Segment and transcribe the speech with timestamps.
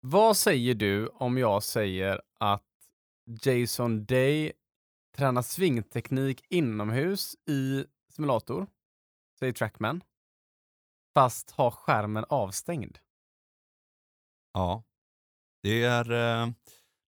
[0.00, 2.62] Vad säger du om jag säger att
[3.42, 4.52] Jason Day
[5.16, 8.66] tränar svingteknik inomhus i simulator,
[9.38, 10.02] säger Trackman,
[11.14, 12.98] fast har skärmen avstängd?
[14.52, 14.84] Ja.
[15.62, 16.48] Det är, eh,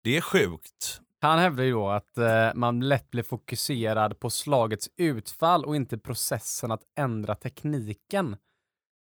[0.03, 1.01] det är sjukt.
[1.21, 5.97] Han hävdar ju då att eh, man lätt blir fokuserad på slagets utfall och inte
[5.97, 8.37] processen att ändra tekniken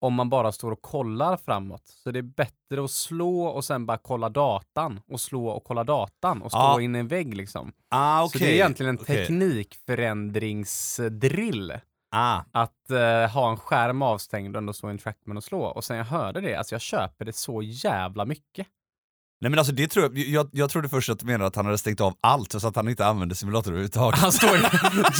[0.02, 1.84] om man bara står och kollar framåt.
[1.88, 5.84] Så det är bättre att slå och sen bara kolla datan och slå och kolla
[5.84, 6.82] datan och stå Ja.
[6.82, 7.72] in i en vägg liksom.
[7.90, 8.48] Ah, Så okej.
[8.48, 9.18] det är egentligen en Okej.
[9.18, 11.74] teknikförändringsdrill.
[12.12, 15.62] Ah, Att eh, ha en skärm avstängd och ändå stå i en trackman och slå.
[15.62, 18.68] Och sen jag hörde det, alltså jag köper det så jävla mycket.
[19.42, 21.66] Nej men alltså det tror jag, jag, jag trodde först att du menade att han
[21.66, 24.20] hade stängt av allt så att han inte använde simulator överhuvudtaget.
[24.20, 24.62] Han står i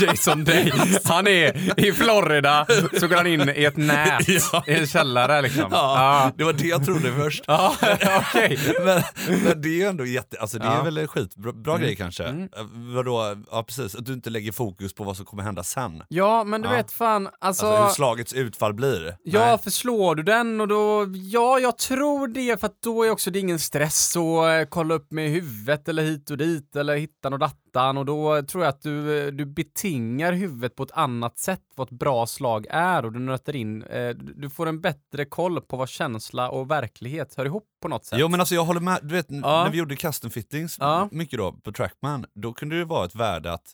[0.04, 0.72] Jason Day.
[1.04, 2.66] Han är i Florida,
[3.00, 4.64] så går han in i ett nät Ja.
[4.66, 5.64] i en källare liksom.
[5.70, 7.44] Ja, det var det jag trodde först.
[7.46, 7.74] Ja,
[8.20, 8.58] okej.
[8.84, 9.02] men,
[9.44, 10.80] men det är ju ändå jätte, alltså det Ja.
[10.80, 11.86] är väl en skitbra bra Mm.
[11.86, 12.24] grej kanske.
[12.24, 12.42] Mm.
[12.42, 12.48] Eh,
[12.94, 16.02] Vadå, ja precis, att du inte lägger fokus på vad som kommer hända sen.
[16.08, 16.74] Ja, men du Ja.
[16.76, 17.66] vet fan, alltså...
[17.66, 19.16] Alltså, hur slagets utfall blir.
[19.22, 19.58] Ja, Nej.
[19.64, 23.38] förslår du den och då, ja, jag tror det, för att då är också det
[23.38, 27.38] ingen stress att eh, kolla upp med huvudet eller hit och dit eller hittan och
[27.38, 31.60] dattan och då tror jag att du, eh, du betingar huvudet på ett annat sätt
[31.74, 35.60] vad ett bra slag är och du nöter in, eh, du får en bättre koll
[35.60, 38.18] på vad känsla och verklighet hör ihop på något sätt.
[38.18, 39.64] Jo men alltså jag håller med, du vet Ja.
[39.64, 41.08] när vi gjorde custom fittings Ja.
[41.12, 43.72] mycket då på Trackman, då kunde det vara ett värde att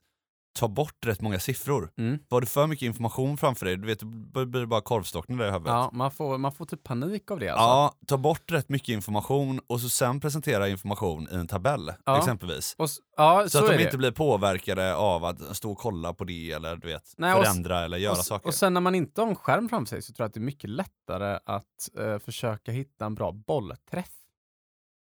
[0.56, 1.90] ta bort rätt många siffror.
[1.98, 2.18] Mm.
[2.28, 5.44] Var det för mycket information framför dig, du vet, då blir det bara korvstockning där
[5.48, 5.72] i huvudet.
[5.72, 7.62] Ja, man får, man får typ panik av det alltså.
[7.66, 12.18] Ja, ta bort rätt mycket information och så sen presentera information i en tabell Ja.
[12.18, 12.74] exempelvis.
[12.78, 13.82] Och, ja, Så, så, att de det.
[13.84, 17.44] inte blir påverkade av att stå och kolla på det eller du vet, Nej, och
[17.44, 18.48] förändra eller göra och, saker.
[18.48, 20.40] och sen när man inte har en skärm framför sig så tror jag att det
[20.40, 21.64] är mycket lättare att
[21.98, 24.10] eh, försöka hitta en bra bollträff.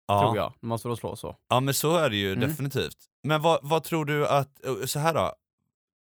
[0.08, 0.20] ja.
[0.20, 1.36] Tror jag, när man står och slår så.
[1.48, 2.48] ja men så är det ju Mm.
[2.48, 2.96] definitivt.
[3.22, 5.32] Men vad, vad tror du att, eh, så här då,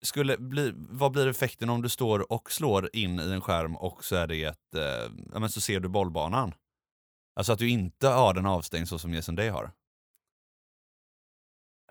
[0.02, 4.04] skulle bli, vad blir effekten om du står och slår in i en skärm och
[4.04, 4.82] så är det ett, eh,
[5.32, 6.54] ja men så ser du bollbanan?
[7.36, 9.72] Alltså att du inte har den avstängd så som Jason Day har.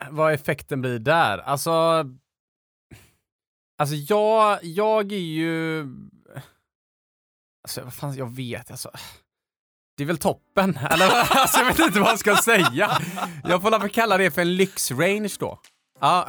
[0.09, 1.37] Vad effekten blir där?
[1.37, 2.05] Alltså...
[3.79, 5.87] Alltså jag, jag är ju...
[7.63, 8.91] Alltså vad fan, jag vet alltså.
[9.97, 13.01] Det är väl toppen, eller alltså, jag vet inte vad jag ska säga.
[13.43, 15.59] Jag får väl kalla det för en lyxrange då.
[15.99, 16.27] Ja.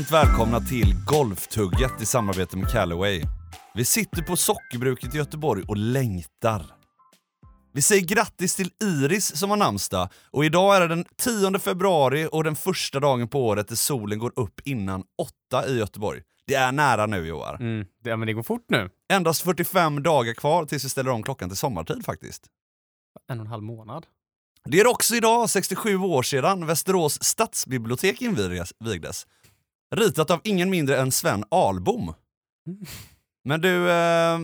[0.00, 3.22] Varmt, välkomna till Golftugget i samarbete med Callaway.
[3.74, 6.62] Vi sitter på sockerbruket i Göteborg och längtar.
[7.72, 12.28] Vi säger grattis till Iris som har namnsdag och idag är det den 10 februari
[12.32, 16.22] och den första dagen på året där solen går upp innan åtta i Göteborg.
[16.46, 17.54] Det är nära nu Joar.
[17.54, 18.90] Mm, det, men det går fort nu.
[19.12, 22.46] Endast 45 dagar kvar tills vi ställer om klockan till sommartid faktiskt.
[23.28, 24.06] En och en halv månad.
[24.64, 29.26] Det är också idag 67 år sedan Västerås stadsbibliotek invigdes.
[29.96, 32.14] Ritat av ingen mindre än Sven Ahlbom.
[33.44, 34.38] Men du, eh,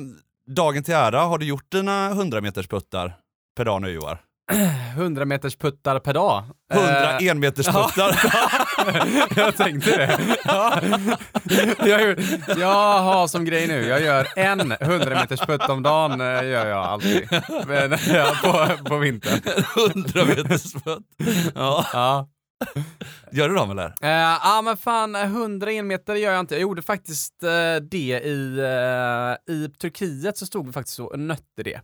[0.46, 3.16] dagen till ära, har du gjort dina 100 meters puttar
[3.56, 4.22] per dag nu Joar?
[4.96, 6.44] 100 meters puttar per dag.
[6.72, 8.20] 100 Eh, enmeters puttar.
[9.36, 10.36] jag tänkte det.
[10.44, 10.80] Ja.
[11.86, 12.18] Jag,
[12.58, 16.66] jag har som grej nu, jag gör en 100 meters putt om dagen, eh, gör
[16.66, 17.28] jag alltid.
[17.66, 19.40] Men, ja, på, på vintern.
[19.94, 21.02] 100 meters putt.
[21.54, 21.86] Ja.
[21.92, 22.28] Ja.
[23.32, 23.86] Gör du dem eller?
[23.86, 26.54] Eh, Ja men fan, 100 enmeter gör jag inte.
[26.54, 31.62] Jag gjorde faktiskt eh, det i, eh, i Turkiet så stod vi faktiskt och nötte
[31.62, 31.80] det.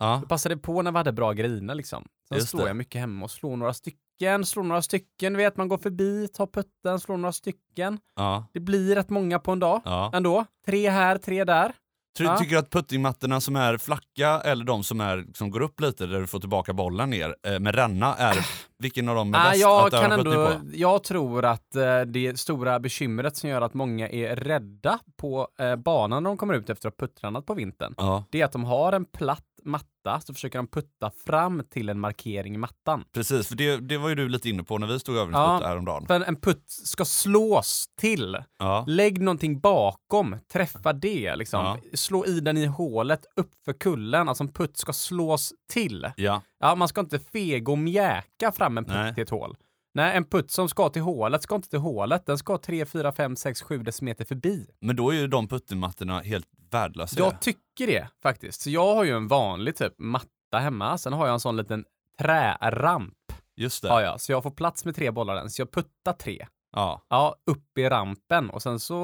[0.00, 0.18] Ja.
[0.20, 2.04] Jag passade på när vi hade bra griner liksom.
[2.28, 2.66] Sen Just slår det.
[2.66, 6.28] jag mycket hemma och slår några stycken, slår några stycken, du vet man går förbi,
[6.28, 7.98] tar putten, slår några stycken.
[8.16, 8.46] ja.
[8.52, 10.10] Det blir rätt många på en dag ja.
[10.14, 10.44] ändå.
[10.66, 11.72] Tre här, tre där.
[12.16, 12.36] Ty, Ja.
[12.36, 16.06] Tycker du att puttingmattorna som är flacka eller de som, är, som går upp lite
[16.06, 18.46] där du får tillbaka bollen ner eh, med ränna, är,
[18.78, 20.52] vilken av dem är Ah, bäst jag, att kan ändå, på?
[20.74, 25.76] jag tror att eh, det stora bekymret som gör att många är rädda på eh,
[25.76, 28.24] banan när de kommer ut efter att ha puttrannat på vintern, Ja.
[28.30, 32.00] det är att de har en platt matta så försöker de putta fram till en
[32.00, 33.04] markering i mattan.
[33.12, 35.66] Precis, för det, det var ju du lite inne på när vi stod övningsputt Ja.
[35.66, 36.06] häromdagen.
[36.06, 38.36] För en putt ska slås till.
[38.58, 38.84] Ja.
[38.88, 41.36] Lägg någonting bakom, träffa det.
[41.36, 41.60] Liksom.
[41.64, 41.78] Ja.
[41.94, 44.28] Slå i den i hålet uppför kullen.
[44.28, 46.06] Alltså en putt ska slås till.
[46.16, 46.42] ja.
[46.60, 49.14] Ja, man ska inte fega och mjäka fram en putt Nej.
[49.14, 49.56] till ett hål.
[49.96, 52.26] Nej, en putt som ska till hålet ska inte till hålet.
[52.26, 54.66] Den ska 3, 4, 5, 6, 7 decimeter förbi.
[54.80, 57.18] Men då är ju de puttemattorna helt värdelösa.
[57.18, 58.60] Jag tycker det faktiskt.
[58.60, 60.98] Så jag har ju en vanlig typ matta hemma.
[60.98, 61.84] Sen har jag en sån liten
[62.18, 63.14] träramp.
[63.56, 63.88] Just det.
[63.88, 64.18] Ja, ja.
[64.18, 65.50] Så jag får plats med tre bollar den.
[65.50, 66.46] Så jag puttar tre.
[66.72, 67.02] Ja.
[67.08, 68.94] Ja, upp i rampen och sen så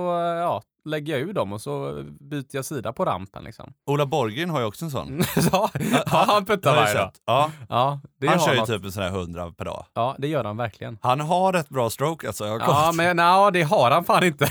[0.40, 3.72] ja, lägger jag ur dem och så byter jag sida på rampen liksom.
[3.86, 5.22] Ola Borgren har ju också en sån.
[5.52, 5.70] ja,
[6.10, 7.10] han puttar varje dag.
[7.26, 7.50] Ja.
[7.68, 9.84] Ja, det Han kör ju typ en sån här 100 per dag.
[9.94, 10.98] Ja, det gör han verkligen.
[11.02, 12.46] Han har ett bra stroke alltså.
[12.46, 14.48] Jag har Ja, men nej, det har han fan inte.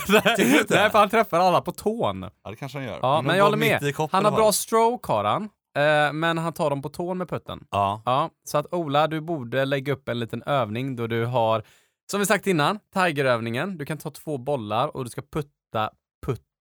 [0.69, 2.25] Nej, för han träffar alla på tån.
[2.44, 3.00] Ja, det kanske han gör.
[3.01, 3.94] Ja, de men jag håller med.
[4.12, 5.50] Han har bra stroke har han.
[5.77, 7.63] Eh, men han tar dem på tån med putten.
[7.72, 8.01] Ja.
[8.06, 11.63] Ja, så att Ola, du borde lägga upp en liten övning då du har,
[12.12, 13.77] som vi sagt innan, tigerövningen.
[13.77, 15.89] Du kan ta två bollar och du ska putta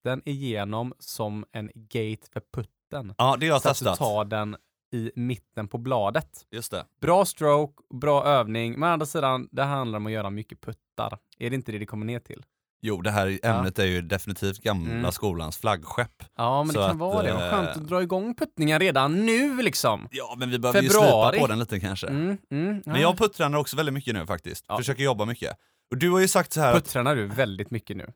[0.04, 3.14] putten igenom som en gate för putten.
[3.18, 3.98] ja, det har jag Så att du testat.
[3.98, 4.56] tar den
[4.92, 6.46] i mitten på bladet.
[6.50, 6.84] Just det.
[7.00, 11.18] Bra stroke, bra övning, men å andra sidan, det handlar om att göra mycket puttar.
[11.38, 12.42] Är det inte det det kommer ner till?
[12.82, 15.12] Jo, det här ämnet är ju definitivt gamla Mm.
[15.12, 16.24] skolans flaggskepp.
[16.36, 17.32] Ja, men Så det kan att, vara det.
[17.32, 20.08] Vad eh, skönt att dra igång puttningen redan nu liksom.
[20.10, 21.30] Ja, men vi behöver ju Februari.
[21.32, 22.06] slipa på den lite kanske.
[22.06, 22.92] Mm, mm, ja.
[22.92, 24.64] Men jag puttränar också väldigt mycket nu faktiskt.
[24.68, 24.76] Ja.
[24.76, 25.56] Försöker jobba mycket.
[25.90, 28.12] Och du har ju sagt så här att, Puttränar du väldigt mycket nu?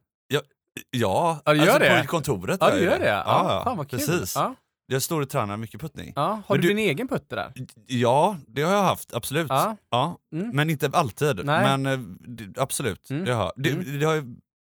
[0.90, 2.00] Ja, Ja, alltså det?
[2.02, 3.06] på kontoret Ja, du jag gör det?
[3.06, 3.98] Ja, Ja, fan vad kul.
[3.98, 4.34] precis.
[4.36, 4.54] Ja,
[4.86, 6.12] Jag står och tränar mycket puttning.
[6.16, 6.42] ja.
[6.46, 7.52] Har du, du- din egen putter där?
[7.86, 9.46] Ja, det har jag haft, absolut.
[9.48, 9.76] Ja.
[9.90, 10.18] Ja.
[10.34, 10.50] Mm.
[10.56, 11.44] Men inte alltid.
[11.46, 11.78] Nej.
[11.78, 13.24] Men eh, absolut, Mm.
[13.24, 13.98] det har det, Mm.
[13.98, 14.22] det har ju,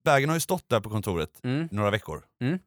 [0.04, 1.68] Bagen har ju stått där på kontoret Mm.
[1.72, 2.24] några veckor.
[2.40, 2.58] Mm.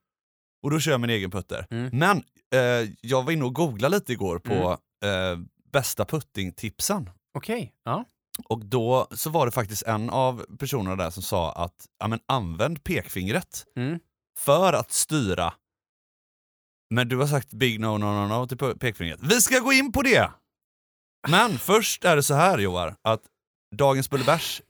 [0.64, 1.68] Och då kör jag min egen putter.
[1.72, 1.90] Mm.
[1.94, 2.18] Men
[2.56, 5.40] eh, jag var inne och googlade lite igår på eh,
[5.72, 7.10] bästa puttingtipsen.
[7.34, 7.74] Okej.
[7.86, 8.06] Ja.
[8.46, 12.20] Och då så var det faktiskt en av personerna där som sa att ja, men
[12.26, 14.00] använd pekfingret Mm.
[14.38, 15.54] för att styra.
[16.90, 19.20] Men du har sagt big no no no no till pe- pekfingret.
[19.24, 20.32] Vi ska gå in på det!
[21.30, 23.22] Men först är det så här Joar, att
[23.76, 24.62] dagens Bullebärs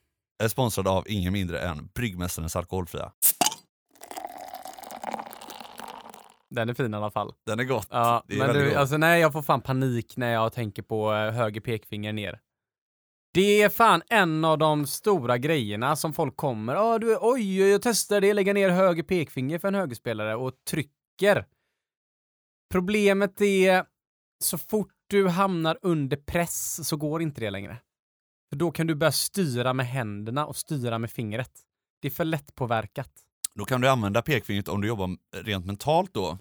[0.44, 3.12] är sponsrad av ingen mindre än Bryggmästarens Alkoholfria.
[6.50, 7.34] Den är fin i alla fall.
[7.46, 7.88] Den är gott.
[7.92, 8.78] Ja, är men du, gott.
[8.78, 12.40] alltså nej, jag får fan panik när jag tänker på eh, höger pekfinger ner.
[13.34, 16.76] Det är fan en av de stora grejerna som folk kommer.
[16.76, 21.46] Ja, du, oj, jag testar det, lägga ner höger pekfinger för en högerspelare och trycker.
[22.72, 23.86] Problemet är,
[24.44, 27.78] så fort du hamnar under press så går inte det längre.
[28.50, 31.52] För då kan du börja styra med händerna och styra med fingret.
[32.02, 33.12] Det är för lättpåverkat.
[33.56, 36.38] Då kan du använda pekfingret om du jobbar rent mentalt då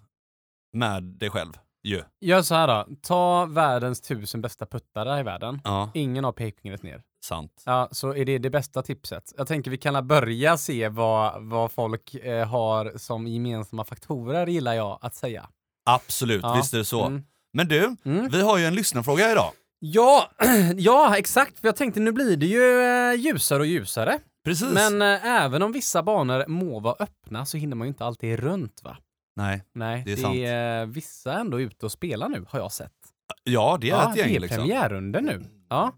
[0.73, 1.53] med dig själv.
[1.83, 2.03] Ju.
[2.21, 5.61] Gör så här då, ta världens tusen bästa puttare i världen.
[5.65, 7.03] Ja, Ingen har pekfingret ner.
[7.25, 7.63] sant.
[7.67, 9.33] Ja, så är det det bästa tipset.
[9.37, 14.75] Jag tänker vi kan börja se vad, vad folk eh, har som gemensamma faktorer, gillar
[14.75, 15.49] jag att säga.
[15.91, 16.55] Absolut, Ja.
[16.55, 17.05] visst är det så.
[17.05, 17.23] Mm.
[17.53, 18.29] Men du, Mm.
[18.29, 19.51] vi har ju en lyssnarfråga idag.
[19.79, 20.31] Ja,
[20.77, 21.59] ja, exakt.
[21.61, 24.19] För jag tänkte nu blir det ju eh, ljusare och ljusare.
[24.45, 24.69] Precis.
[24.73, 28.39] Men eh, även om vissa banor må vara öppna så hinner man ju inte alltid
[28.39, 28.97] runt va?
[29.41, 30.37] Nej, Nej, Det är sant.
[30.37, 32.93] är vissa ändå ute och spelar nu, har jag sett.
[33.45, 34.69] ja det är ja, ett gäng det är liksom.
[35.27, 35.45] nu.
[35.69, 35.93] Ja.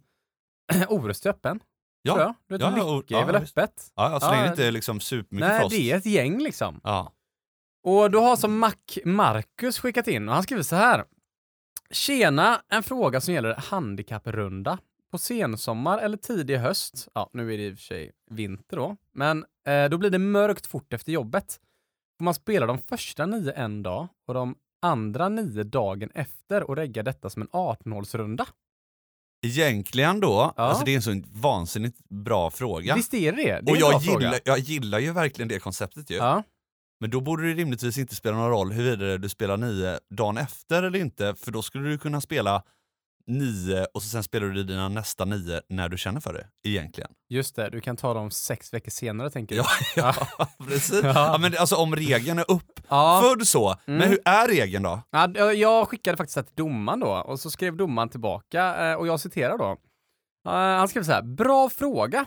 [0.89, 1.61] Orust är öppen,
[2.03, 2.13] Ja.
[2.15, 2.35] tror jag.
[2.49, 3.59] Du vet, Ja, Lycke och- är ja, väl visst.
[3.59, 3.93] öppet?
[3.95, 4.45] Ja, ja, så länge Ja.
[4.47, 5.77] det inte är liksom supermycket Nej, frost.
[5.77, 6.81] det är ett gäng liksom.
[6.85, 7.13] Ja.
[7.85, 8.73] Och då har som Mac
[9.05, 11.05] Marcus skickat in och han skriver så här.
[11.91, 14.79] Tjena, en fråga som gäller handikapprunda.
[15.11, 18.97] På sensommar eller tidig höst, ja nu är det i och för sig vinter då,
[19.15, 21.61] men eh, då blir det mörkt fort efter jobbet.
[22.23, 26.77] Får man spela de första nio en dag och de andra nio dagen efter och
[26.77, 28.47] regga detta som en 18-hålsrunda?
[29.47, 30.63] Egentligen då, Ja.
[30.63, 32.95] alltså det är en så vansinnigt bra fråga.
[32.95, 33.51] Visst är det det?
[33.51, 34.21] är och jag fråga.
[34.21, 36.15] gillar, jag gillar ju verkligen det konceptet ju.
[36.15, 36.43] Ja.
[37.01, 40.83] Men då borde det rimligtvis inte spela någon roll huruvida du spelar nio dagen efter
[40.83, 42.63] eller inte, för då skulle du kunna spela
[43.27, 47.11] nio och så sen spelar du dina nästa nio när du känner för det, egentligen.
[47.29, 49.63] Just det, du kan ta dem sex veckor senare tänker du.
[49.97, 51.01] Ja, ja precis.
[51.03, 51.13] Ja.
[51.15, 51.39] Ja.
[51.41, 53.23] men alltså om regeln är upp, Ja.
[53.25, 53.69] född så.
[53.87, 53.99] Mm.
[53.99, 55.03] Men hur är regeln då?
[55.11, 59.07] Ja, jag skickade faktiskt det till domaren då och så skrev domaren tillbaka eh, och
[59.07, 59.77] jag citerar då.
[60.45, 62.27] Han skrev så här, bra fråga.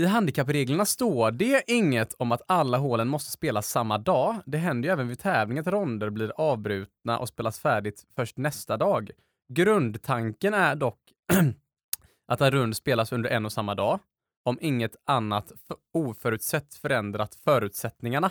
[0.00, 4.36] I handikappreglerna står det inget om att alla hålen måste spelas samma dag.
[4.46, 8.76] Det händer ju även vid tävling att ronder blir avbrutna och spelas färdigt först nästa
[8.76, 9.10] dag.
[9.54, 10.98] Grundtanken är dock
[12.28, 14.00] att en rund spelas under en och samma dag,
[14.44, 15.52] om inget annat
[15.92, 18.30] oförutsett förändrat förutsättningarna.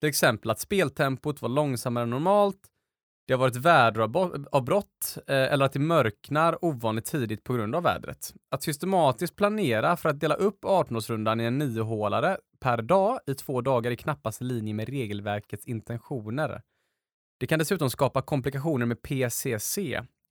[0.00, 2.60] Till exempel att speltempot var långsammare än normalt.
[3.26, 8.34] det har varit väderavbrott eh, eller att det mörknar ovanligt tidigt på grund av vädret.
[8.50, 13.60] Att systematiskt planera för att dela upp 18-årsrundan i en niohålare per dag i två
[13.60, 16.62] dagar är knappast i linje med regelverkets intentioner.
[17.38, 19.78] Det kan dessutom skapa komplikationer med PCC.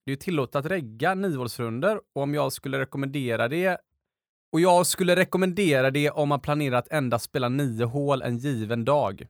[0.10, 3.78] Det är tillåtet att regga niohålsrundor och om jag skulle rekommendera det
[4.54, 8.86] och jag skulle rekommendera det om man planerar att endast spela nio hål en given
[8.86, 9.28] dag.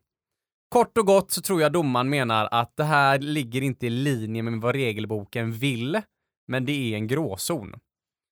[0.69, 4.43] Kort och gott så tror jag domaren menar att det här ligger inte i linje
[4.43, 6.01] med vad regelboken vill,
[6.47, 7.73] men det är en gråzon.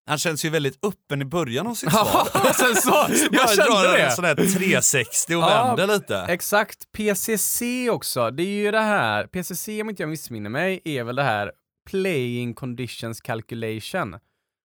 [0.10, 2.54] Han känns ju väldigt öppen i början av sitt svar.
[2.54, 2.90] sen så,
[3.32, 3.98] jag kände det.
[4.06, 6.18] en sån här 360 och Ja, vänder lite.
[6.20, 6.92] Exakt.
[6.92, 7.62] PCC
[7.92, 8.32] också.
[8.32, 9.28] Det är ju det här.
[9.28, 11.52] PCC, om inte jag missminner mig, är väl det här
[11.90, 14.16] Playing Conditions Calculation.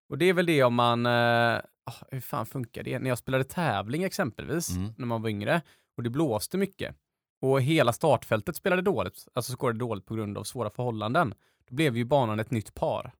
[0.08, 1.06] Och det är väl det om man...
[1.06, 2.98] Eh, ah, hur fan funkar det?
[2.98, 4.92] När jag spelade tävling exempelvis, Mm.
[4.98, 5.62] när man var yngre,
[5.96, 6.96] och det blåste mycket,
[7.40, 11.34] och hela startfältet spelade dåligt, alltså skårade dåligt på grund av svåra förhållanden,
[11.68, 13.12] då blev ju banan ett nytt par.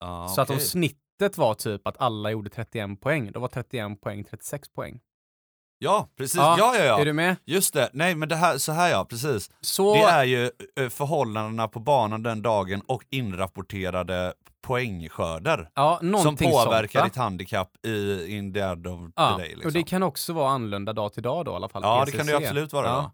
[0.00, 4.00] Ja, Så att om snittet var typ att alla gjorde 31 poäng, då var 31
[4.00, 5.00] poäng 36 poäng.
[5.82, 6.36] Ja, precis.
[6.36, 7.00] Ja, ja, ja.
[7.00, 7.36] Är du med?
[7.44, 7.90] Just det.
[7.92, 9.50] Nej, men det här, så här ja, precis.
[9.60, 9.94] Så...
[9.94, 14.32] Det är ju eh, förhållandena på banan den dagen och inrapporterade
[14.66, 19.36] poängskörder Ja, som påverkar sånt, ditt handikapp i in the end of the ja.
[19.38, 19.48] day.
[19.48, 19.66] Liksom.
[19.66, 21.82] Och det kan också vara annorlunda dag till dag då i alla fall.
[21.84, 22.16] Ja, det PCC.
[22.16, 22.86] kan det ju absolut vara.
[22.86, 22.94] Ja.
[22.94, 23.12] då.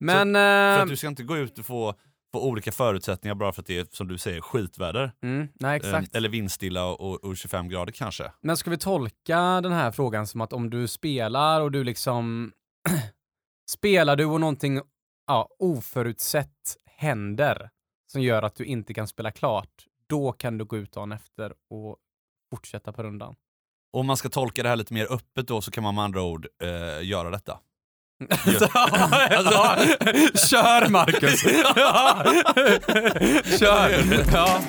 [0.00, 0.34] Men...
[0.34, 1.94] För eh, att du ska inte gå ut och få,
[2.34, 5.12] få olika förutsättningar bara för att det är, som du säger, skitväder.
[5.22, 6.14] mm, nej, Eh, exakt.
[6.14, 8.32] Eller vindstilla och, och 25 grader kanske.
[8.40, 12.52] Men ska vi tolka den här frågan som att om du spelar och du liksom...
[13.70, 14.80] spelar du och någonting
[15.26, 17.70] ja, oförutsett händer
[18.12, 21.52] som gör att du inte kan spela klart, då kan du gå ut dagen efter
[21.70, 21.96] och
[22.50, 23.34] fortsätta på rundan.
[23.92, 26.22] Om man ska tolka det här lite mer öppet då så kan man med andra
[26.22, 27.60] ord eh, göra detta.
[28.60, 29.76] ja,
[30.34, 31.44] kör Marcus!
[31.76, 32.24] Ja.
[33.58, 33.90] Kör!
[34.32, 34.60] Ja.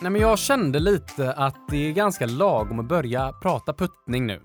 [0.00, 4.40] Nej, men jag kände lite att det är ganska lagom att börja prata puttning nu.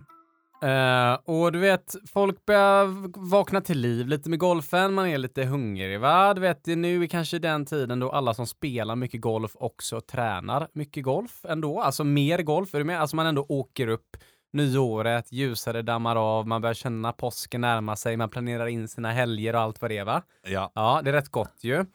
[0.64, 2.86] Eh, och du vet, folk börjar
[3.30, 6.34] vakna till liv lite med golfen, man är lite hungrig va?
[6.34, 10.68] Du vet, nu är kanske den tiden då alla som spelar mycket golf också tränar
[10.74, 13.02] mycket golf ändå, alltså mer golf, är du med?
[13.02, 14.18] Alltså man ändå åker upp
[14.54, 19.56] nyåret, ljusare dammar av, man börjar känna påsken närma sig, man planerar in sina helger
[19.56, 20.24] och allt vad det är va?
[20.48, 20.72] Ja.
[20.76, 21.86] Ja, det är rätt gott ju.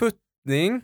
[0.00, 0.82] Puttning.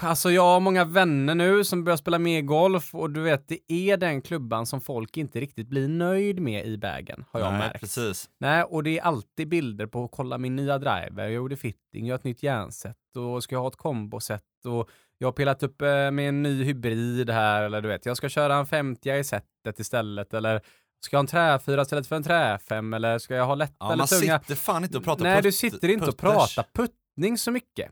[0.00, 3.72] Alltså jag har många vänner nu som börjar spela mer golf och du vet, det
[3.72, 7.58] är den klubban som folk inte riktigt blir nöjd med i bagen, har jag Nej,
[7.58, 7.80] märkt.
[7.80, 8.30] precis.
[8.40, 12.12] Nej, och det är alltid bilder på kolla min nya driver, jag gjorde fitting, jag
[12.12, 15.82] har ett nytt järnset och ska jag ha ett komboset och jag har pillat upp
[15.82, 19.24] eh, med en ny hybrid här eller du vet, jag ska köra en 50 i
[19.24, 20.60] setet istället eller
[21.04, 23.86] ska jag ha en träfyra istället för en träfem eller ska jag ha lätta Ja,
[23.86, 24.38] eller man tunga?
[24.40, 26.54] sitter fan inte och pratar Nej, du sitter inte och putters.
[26.56, 27.88] pratar puttning så mycket.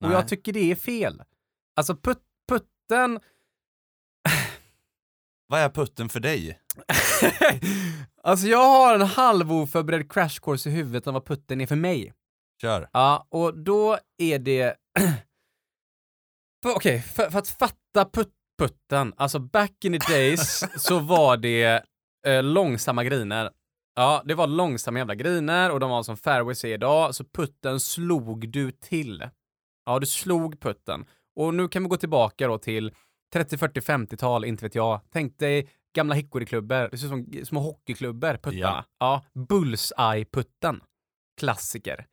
[0.00, 0.12] Och Nej.
[0.12, 1.22] jag tycker det är fel.
[1.76, 3.20] Alltså put, putten...
[5.48, 6.60] Vad är putten för dig?
[8.22, 12.12] alltså jag har en halvoförberedd crash course i huvudet om vad putten är för mig.
[12.60, 12.88] Kör.
[12.92, 14.76] Ja, och då är det...
[16.66, 21.84] Okej, för, för att fatta put, putten, alltså back in the days så var det
[22.26, 23.50] eh, långsamma griner.
[23.94, 27.80] Ja, det var långsamma jävla griner och de var som fairways är idag, så putten
[27.80, 29.28] slog du till.
[29.86, 31.06] Ja, du slog putten.
[31.36, 32.94] Och nu kan vi gå tillbaka då till
[33.32, 35.00] 30, 40, 50-tal, inte vet jag.
[35.12, 38.84] Tänk dig gamla hickoryklubbor, det ser ut som små hockeyklubbor, puttarna.
[38.98, 40.80] Ja, Bullseye-putten.
[41.40, 42.06] Klassiker.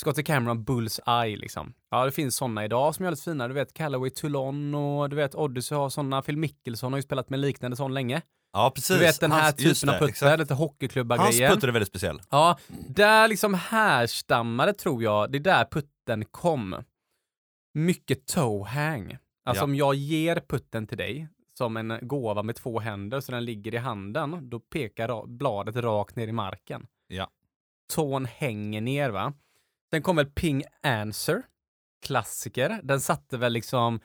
[0.00, 1.74] Scottie Cameron Bullseye liksom.
[1.90, 3.48] Ja, det finns sådana idag som är väldigt fina.
[3.48, 6.22] Du vet Callaway Toulon och du vet Odyssey har sådana.
[6.22, 8.22] Phil Mickelson har ju spelat med liknande sån länge.
[8.52, 8.96] Ja, precis.
[8.96, 10.38] Du vet den här Hans- typen av det, putter, exakt.
[10.38, 11.54] lite Hans hockeyklubba-grejen.
[11.54, 12.20] putter är väldigt speciell.
[12.30, 16.76] Ja, där liksom härstammade tror jag, det är där putten kom.
[17.74, 19.18] Mycket toe-hang.
[19.44, 19.64] Alltså Ja.
[19.64, 23.74] om jag ger putten till dig som en gåva med två händer så den ligger
[23.74, 26.86] i handen, då pekar ra- bladet rakt ner i marken.
[27.06, 27.30] Ja.
[27.94, 29.32] Tån hänger ner va.
[29.90, 31.42] Sen kom väl Ping Answer,
[32.06, 32.80] klassiker.
[32.82, 34.00] Den satte väl liksom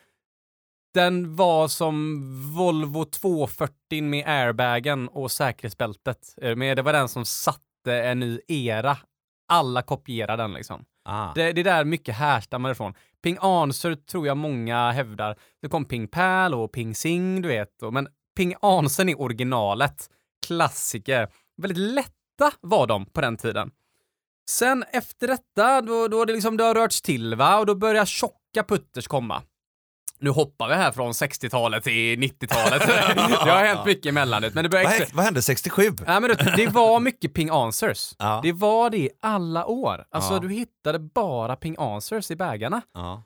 [0.94, 2.22] den var som
[2.56, 6.34] Volvo 240 med airbagen och säkerhetsbältet.
[6.38, 6.78] Du med?
[6.78, 8.98] Det var den som satte en ny era.
[9.48, 10.86] Alla kopierar den liksom.
[11.06, 11.34] Ah.
[11.34, 12.94] Det, det är där mycket härstammar ifrån.
[13.24, 15.36] Ping Answer tror jag många hävdar.
[15.62, 17.70] Det kom Ping Pal och Ping Sing, du vet.
[17.92, 18.08] Men
[18.38, 20.10] Ping Answer är originalet.
[20.48, 21.28] Klassiker.
[21.58, 23.72] Väldigt lätta var de på den tiden.
[24.50, 28.06] Sen efter detta, då, då, det liksom, det har rörts till va, och då börjar
[28.06, 29.44] tjocka putters komma.
[30.20, 32.88] Nu hoppar vi här från 60-talet till 90-talet.
[33.46, 35.84] det har hänt mycket emellan men det börjar Vad, hände 67?
[36.06, 38.16] Ja, men det, det var mycket ping answers.
[38.18, 38.40] Ja.
[38.44, 40.06] Det var det alla år.
[40.12, 40.40] Alltså Ja.
[40.40, 42.82] du hittade bara ping answers i bägarna.
[42.94, 43.24] Ja.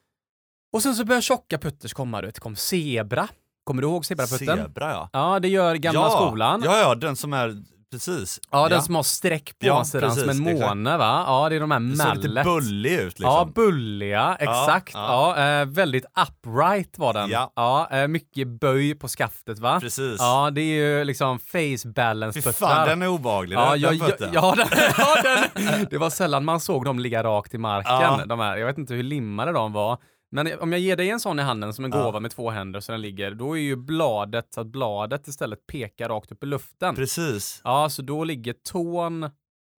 [0.73, 2.21] Och sen så började tjocka putters komma.
[2.21, 3.27] Det kom zebra.
[3.63, 4.57] Kommer du ihåg zebraputten?
[4.57, 5.09] Zebra ja.
[5.13, 6.09] Ja, det gör gamla ja.
[6.09, 6.61] skolan.
[6.65, 8.39] Ja, ja, den som är, precis.
[8.51, 10.69] Ja, den som har streck på Ja, sidan som precis, en exakt.
[10.69, 11.23] måne va?
[11.27, 12.43] Ja, det är de här Den såg lite mallet.
[12.45, 13.25] bullig ut liksom.
[13.25, 14.93] Ja, bulliga, exakt.
[14.93, 15.61] Ja, ja.
[15.61, 17.29] eh, väldigt upright var den.
[17.29, 17.87] Ja.
[17.91, 19.79] eh, mycket böj på skaftet va?
[19.79, 20.15] Precis.
[20.19, 23.55] Ja, det är ju liksom face balance Fy fan, den är obehaglig.
[23.55, 24.29] Ja, den, ja, den ja, putten.
[24.33, 24.67] ja, den,
[24.97, 25.15] ja
[25.53, 27.91] den, det var sällan man såg dem ligga rakt i marken.
[27.93, 28.25] Ja.
[28.25, 28.57] De här.
[28.57, 29.97] Jag vet inte hur limmade de var.
[30.33, 32.03] Men om jag ger dig en sån i handen som en Ja.
[32.03, 35.67] gåva med två händer så den ligger, då är ju bladet så att bladet istället
[35.67, 36.95] pekar rakt upp i luften.
[36.95, 37.61] Precis.
[37.63, 39.29] Ja, så då ligger tån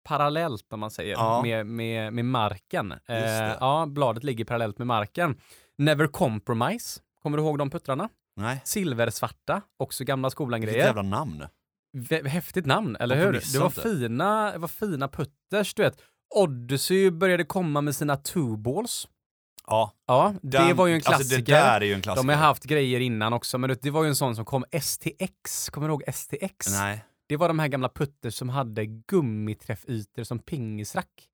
[0.03, 1.41] parallellt om man säger, Ja.
[1.41, 2.91] med, med, med marken.
[2.91, 3.17] Eh,
[3.59, 5.37] ja, bladet ligger parallellt med marken.
[5.77, 6.99] Never compromise.
[7.23, 8.09] Kommer du ihåg de puttrarna?
[8.35, 10.77] Nej, Silversvarta, också gamla vilket skolan-grejer.
[10.85, 11.45] jävla namn.
[12.25, 13.31] Häftigt namn, eller hur?
[13.53, 13.81] Det var inte.
[13.81, 16.01] fina, det var fina putters, du vet.
[16.35, 19.07] Odyssey började komma med sina two balls.
[19.67, 21.41] Ja, Ja, det den- var ju en Alltså klassiker.
[21.41, 22.27] det där är ju en klassiker.
[22.27, 25.69] De har haft grejer innan också, men det var ju en sån som kom, STX.
[25.69, 26.67] Kommer du ihåg STX?
[26.69, 27.05] Nej.
[27.27, 31.27] Det var de här gamla putters som hade gummiträffytor som pingisrack.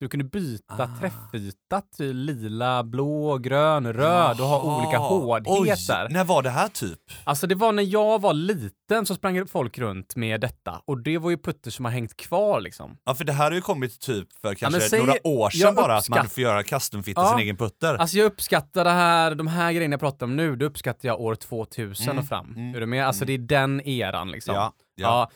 [0.00, 0.88] Du kunde byta Ah.
[1.00, 6.06] träffyta till lila, blå, grön, röd och ha olika hårdheter.
[6.06, 6.98] Oj, när var det här typ?
[7.24, 11.18] Alltså det var när jag var liten så sprang folk runt med detta och det
[11.18, 12.98] var ju putters som har hängt kvar liksom.
[13.04, 15.74] Ja, för det här har ju kommit typ för kanske men säg- några år sedan
[15.74, 17.30] bara, att man uppskatt- får göra customfitta Ja.
[17.30, 17.94] sin egen putter.
[17.94, 21.20] Alltså jag uppskattar det här, de här grejerna jag pratar om nu, det uppskattar jag
[21.20, 22.46] år 2000 Mm, och fram.
[22.56, 23.06] mm, är du med?
[23.06, 24.54] Alltså det är den eran liksom.
[24.54, 25.06] ja, ja.
[25.06, 25.30] Ja.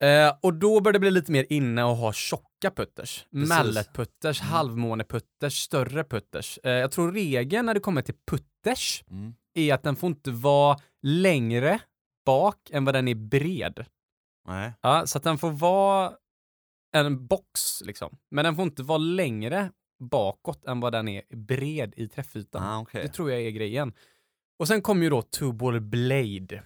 [0.00, 3.26] Eh, och då började det bli lite mer inne att ha tjocka putters.
[3.30, 4.52] Malletputters, Mm.
[4.52, 6.58] halvmåneputters, större putters.
[6.64, 9.34] Eh, jag tror regeln när det kommer till putters Mm.
[9.54, 11.80] är att den får inte vara längre
[12.26, 13.84] bak än vad den är bred.
[14.48, 14.72] Nej.
[14.80, 16.12] Ja, så att den får vara
[16.92, 18.16] en box liksom.
[18.30, 22.62] Men den får inte vara längre bakåt än vad den är bred i träffytan.
[22.62, 23.02] Ah, okej.
[23.02, 23.92] Det tror jag är grejen.
[24.58, 26.62] Och sen kom ju då Two-Ball Blade.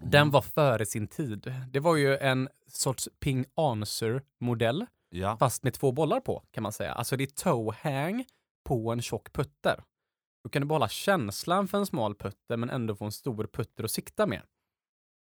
[0.00, 0.10] Mm.
[0.10, 1.52] Den var före sin tid.
[1.70, 5.36] Det var ju en sorts Ping Answer-modell, Ja.
[5.36, 6.92] fast med två bollar på kan man säga.
[6.92, 8.24] Alltså det är toe hang
[8.64, 9.82] på en tjock putter.
[10.44, 13.84] Då kan du behålla känslan för en smal putter men ändå få en stor putter
[13.84, 14.42] att sikta med.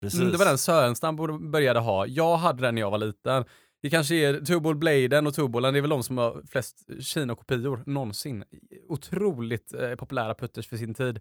[0.01, 0.21] Precis.
[0.21, 1.17] Mm, det var den Sörenstam
[1.51, 2.07] började ha.
[2.07, 3.45] Jag hade den när jag var liten.
[3.83, 7.83] Det kanske är Two-Ball Bladen och Two-Ballen, det är väl de som har flest Kina-kopior
[7.87, 8.45] någonsin.
[8.89, 11.21] Otroligt eh, populära putters för sin tid.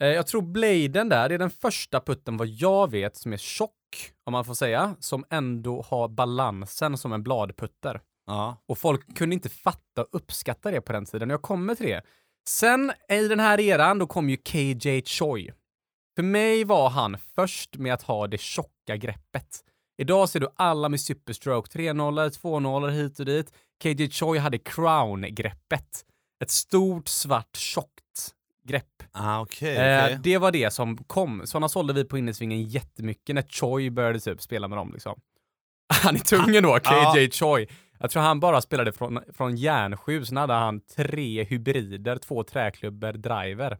[0.00, 3.36] Eh, jag tror Bladen där, det är den första putten vad jag vet som är
[3.36, 8.00] tjock, om man får säga, som ändå har balansen som en bladputter.
[8.26, 8.56] Ja.
[8.66, 11.30] Och folk kunde inte fatta och uppskatta det på den tiden.
[11.30, 12.02] Jag kommer till det.
[12.48, 15.52] Sen i den här eran, då kom ju KJ Choi.
[16.16, 19.64] För mig var han först med att ha det tjocka greppet.
[19.98, 23.52] Idag ser du alla med superstroke, 3-0, 2-0 hit och dit.
[23.82, 26.04] KJ Choi hade crown-greppet.
[26.42, 28.91] Ett stort, svart, tjockt grepp.
[29.12, 29.76] Ah, okej.
[29.76, 31.42] Eh, det var det som kom.
[31.44, 35.20] Sådana sålde vi på innesvingen jättemycket när Choi började typ spela med dem liksom.
[36.02, 37.12] Han är tung ändå, Ja.
[37.14, 37.66] KJ Choi.
[37.98, 43.12] Jag tror han bara spelade från, från järnsju, sen hade han tre hybrider, två träklubbor,
[43.12, 43.78] driver.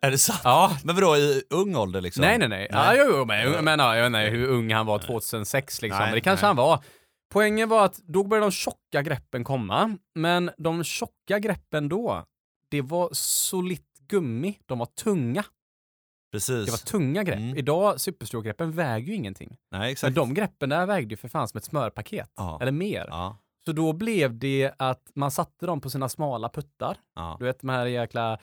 [0.00, 0.40] Är det sant?
[0.44, 0.76] Ja.
[0.84, 2.20] Men vadå, i ung ålder liksom?
[2.20, 2.68] Nej, nej, nej.
[2.70, 5.98] Ja, jo, jo, men, jag menar, jag vet inte hur ung han var 2006 liksom,
[5.98, 6.48] Nej, men det kanske nej.
[6.48, 6.84] han var.
[7.32, 12.24] Poängen var att då började de tjocka greppen komma, men de tjocka greppen då,
[12.70, 15.44] det var solitt gummi, de var tunga.
[16.32, 16.66] Precis.
[16.66, 17.38] Det var tunga grepp.
[17.38, 17.56] Mm.
[17.56, 19.48] Idag, superstroke-greppen väger ju ingenting.
[19.70, 20.14] Nej, Men exakt.
[20.14, 22.32] de greppen där vägde ju för fan som ett smörpaket.
[22.36, 22.58] Ja.
[22.62, 23.06] Eller mer.
[23.08, 23.36] Ja.
[23.64, 26.96] Så då blev det att man satte dem på sina smala puttar.
[27.14, 27.36] Ja.
[27.38, 28.38] Du vet de här jäkla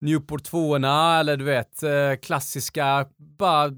[0.00, 3.70] Newport 2 eller du vet eh, klassiska, bara,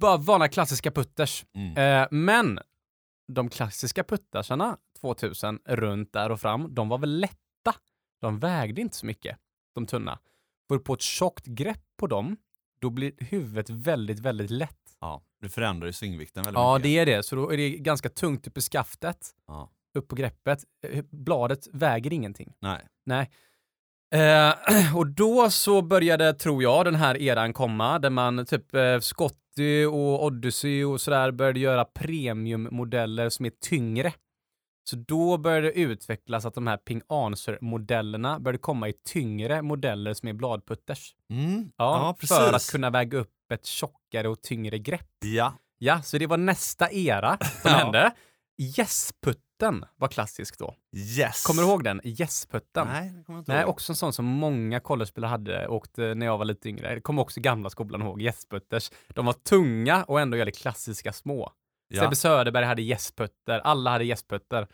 [0.00, 1.44] bara vanliga klassiska putters.
[1.54, 2.02] Mm.
[2.02, 2.58] Eh, men
[3.32, 7.74] de klassiska puttarsarna 2000 runt där och fram, de var väl lätta.
[8.20, 9.38] De vägde inte så mycket,
[9.74, 10.18] de tunna.
[10.68, 12.36] Får du på ett tjockt grepp på dem,
[12.80, 14.96] då blir huvudet väldigt, väldigt lätt.
[15.00, 15.22] ja.
[15.40, 16.82] Du förändrar ju svingvikten väldigt Ja, mycket.
[16.82, 17.22] det är det.
[17.22, 19.70] Så då är det ganska tungt upp i skaftet, Ja.
[19.94, 20.64] upp på greppet.
[20.88, 22.52] Eh, Bladet väger ingenting.
[22.60, 22.86] Nej.
[23.06, 23.30] Nej.
[24.14, 24.54] Eh,
[24.96, 29.84] och då så började, tror jag, den här eran komma där man typ eh, Scotty
[29.84, 34.12] och Odyssey och sådär började göra premiummodeller som är tyngre.
[34.86, 40.14] Så då började det utvecklas att de här Ping Answer-modellerna började komma i tyngre modeller
[40.14, 41.14] som är bladputters.
[41.30, 41.70] Mm.
[41.76, 45.10] Ja, ja, för att kunna väga upp ett tjockare och tyngre grepp.
[45.24, 45.52] Ja.
[45.78, 47.70] Ja, så det var nästa era som Ja.
[47.70, 48.12] hände.
[48.78, 50.74] Gässputten var klassisk då.
[50.96, 51.44] Yes!
[51.46, 52.00] Kommer du ihåg den?
[52.04, 52.86] Gässputten.
[52.88, 53.70] Nej, det kommer jag inte Nej, ihåg.
[53.70, 56.94] också en sån som många collegespelare hade och eh, när jag var lite yngre.
[56.94, 58.90] Det kommer också gamla skolan ihåg, gässputters.
[59.08, 61.52] De var tunga och ändå väldigt klassiska små.
[61.88, 62.02] Ja.
[62.02, 64.66] Sebbe Söderberg hade gässputter, alla hade gässputter.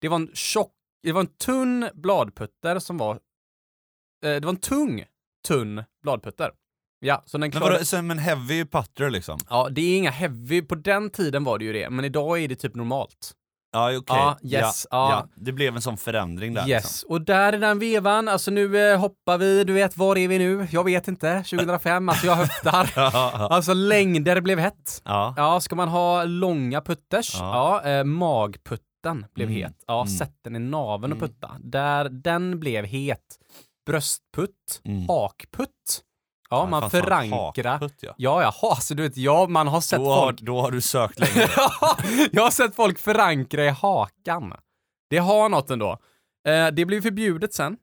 [0.00, 0.72] Det var en tjock,
[1.02, 3.20] det var en tunn bladputter som var, eh,
[4.20, 5.04] det var en tung,
[5.46, 6.50] tunn bladputter.
[7.00, 7.72] Ja, så den Men klarade...
[7.72, 9.38] vadå, som en heavy putter liksom?
[9.50, 12.48] Ja, det är inga heavy, på den tiden var det ju det, men idag är
[12.48, 13.34] det typ normalt.
[13.74, 14.02] Ja, okej.
[14.16, 15.28] Ja, yes, ja.
[15.34, 16.68] Det blev en sån förändring där.
[16.68, 17.10] Yes, Liksom.
[17.10, 20.38] och där i den vevan, alltså nu eh, hoppar vi, du vet, var är vi
[20.38, 20.68] nu?
[20.70, 22.92] Jag vet inte, 2005, alltså jag höftar.
[22.96, 25.02] Ja, Alltså längder blev hett.
[25.04, 25.34] ja.
[25.36, 27.34] Ja, ska man ha långa putters?
[27.38, 27.80] Ja.
[27.84, 29.62] Ja, eh, magputten blev Mm.
[29.62, 29.76] het.
[29.86, 30.06] Ja, Mm.
[30.14, 31.28] sätt den i naveln och Mm.
[31.28, 31.50] putta.
[31.60, 33.20] Där, den blev het.
[33.86, 35.08] Bröstputt, Mm.
[35.08, 36.02] hakputt.
[36.54, 37.70] Ja, man förankrar.
[37.70, 38.14] hakputt, ja.
[38.16, 40.40] Ja, jaha, så du vet, ja, man har sett Då, har, folk...
[40.40, 41.48] då har du sökt länge.
[42.32, 44.54] jag har sett folk förankra i hakan.
[45.10, 45.98] Det har något ändå.
[46.48, 47.76] Eh, det blir förbjudet sen.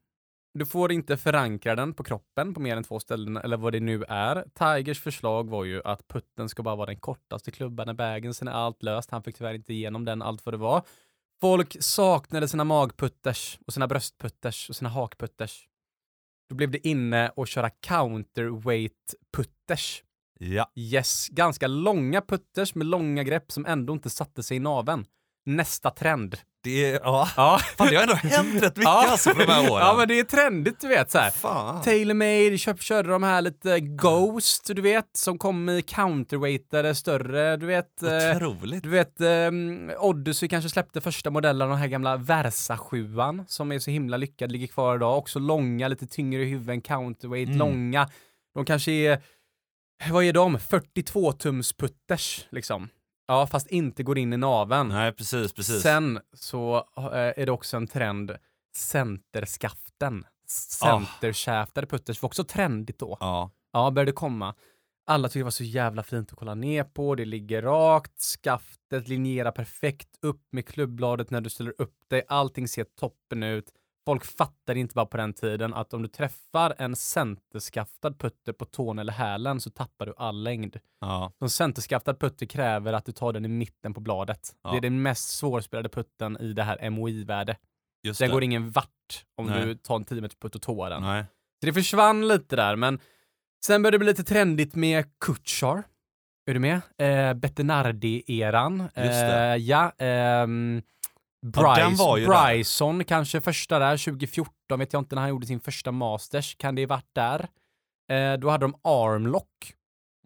[0.54, 3.80] Du får inte förankra den på kroppen på mer än två ställen, eller vad det
[3.80, 4.46] nu är.
[4.60, 8.48] Tigers förslag var ju att putten ska bara vara den kortaste klubban i bagen, sen
[8.48, 9.12] är allt löst.
[9.12, 10.82] Han fick tyvärr inte igenom den allt vad det var.
[11.42, 15.68] Folk saknade sina magputters och sina bröstputters och sina hakputters.
[16.52, 20.04] Då blev det inne att köra counterweight putters.
[20.40, 20.72] ja.
[20.76, 25.06] Yes, ganska långa putters med långa grepp som ändå inte satte sig i naven.
[25.46, 26.38] Nästa trend.
[26.64, 27.28] Det, är, ja.
[27.38, 27.60] Ja.
[27.78, 29.08] Fan, det har ändå hänt rätt mycket ja.
[29.12, 29.86] alltså på de här åren.
[29.86, 31.32] Ja, men det är trendigt, du vet så här.
[31.32, 31.82] Fan.
[31.84, 37.66] Tailor-made, köp, körde de här lite Ghost, du vet, som kom i counterweightade, större, du
[37.66, 38.04] vet.
[38.04, 38.84] eh, Otroligt.
[38.84, 43.10] Du vet, um, Odyssey kanske släppte första modellen av den här gamla Versa 7
[43.48, 45.18] som är så himla lyckad, ligger kvar idag.
[45.18, 47.60] Också långa, lite tyngre i huvudet, counterweight, Mm.
[47.60, 48.10] långa.
[48.56, 49.22] De kanske är,
[50.12, 50.60] vad är de?
[50.60, 52.90] 42 tums putters liksom.
[53.32, 54.88] Ja, fast inte går in i naveln.
[54.88, 55.82] Nej, precis, precis.
[55.82, 58.38] Sen så eh, är det också en trend,
[58.76, 60.26] centerskaften.
[60.48, 63.18] Centerkäftade putters var också trendigt då.
[63.20, 63.52] Ja.
[63.74, 64.56] Ja, började komma.
[65.06, 67.16] Alla tyckte det var så jävla fint att kolla ner på.
[67.16, 72.24] Det ligger rakt, skaftet linjerar perfekt upp med klubbladet när du ställer upp dig.
[72.28, 73.66] Allting ser toppen ut.
[74.06, 78.66] Folk fattade inte bara på den tiden att om du träffar en centerskaftad putter på
[78.66, 80.78] tån eller hälen så tappar du all längd.
[81.02, 81.32] ja.
[81.40, 84.56] En centerskaftad putter kräver att du tar den i mitten på bladet.
[84.64, 84.72] Ja.
[84.72, 87.58] Det är den mest svårspelade putten i det här MOI-värde.
[88.04, 88.34] Just Den det.
[88.34, 89.66] går ingen vart om Nej.
[89.66, 91.02] du tar en 10 meters putt och tåar den.
[91.04, 91.26] Nej.
[91.60, 93.00] Så det försvann lite där, men
[93.66, 95.84] sen började det bli lite trendigt med Kutchar.
[96.46, 96.82] Är du med?
[96.98, 97.34] Eh,
[99.04, 99.54] det.
[99.54, 100.82] Eh, ja, ehm,
[101.46, 102.48] Bryce, var ju där.
[102.48, 106.56] Bryson kanske första där, 2014 vet jag inte när han gjorde sin första masters.
[106.56, 107.48] Kan det varit där?
[108.12, 109.76] Eh, då hade de armlock.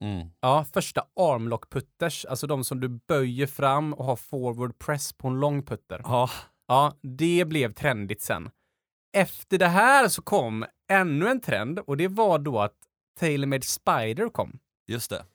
[0.02, 0.28] Mm.
[0.40, 5.40] Ja, första armlock-putters, alltså de som du böjer fram och har forward press på en
[5.40, 6.02] lång putter.
[6.04, 6.30] Ja.
[6.68, 8.50] Ja, det blev trendigt sen.
[9.18, 12.76] Efter det här så kom ännu en trend och det var då att
[13.20, 14.60] TaylorMade Spider kom.
[14.88, 15.26] Just det.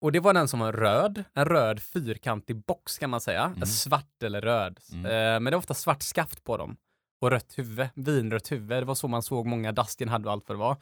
[0.00, 3.44] Och det var den som var röd, en röd fyrkantig box kan man säga.
[3.44, 3.66] Mm.
[3.66, 4.78] Svart eller röd.
[4.92, 5.04] Mm.
[5.06, 6.76] Eh, men det var ofta svart skaft på dem.
[7.20, 8.82] Och rött huvud, vinrött huvud.
[8.82, 10.76] Det var så man såg många Dustin hade och allt vad det var.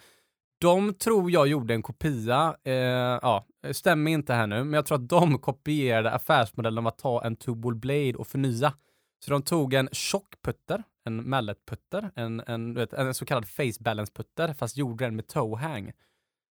[0.60, 4.98] De tror jag gjorde en kopia, eh, ja, stämmer inte här nu, men jag tror
[4.98, 8.72] att de kopierade affärsmodellen av att ta en Tubal Blade och förnya.
[9.24, 13.48] Så de tog en tjock putter, en mallet-putter, en, en, du vet, en så kallad
[13.48, 15.92] face balance-putter, fast gjorde den med toe hang.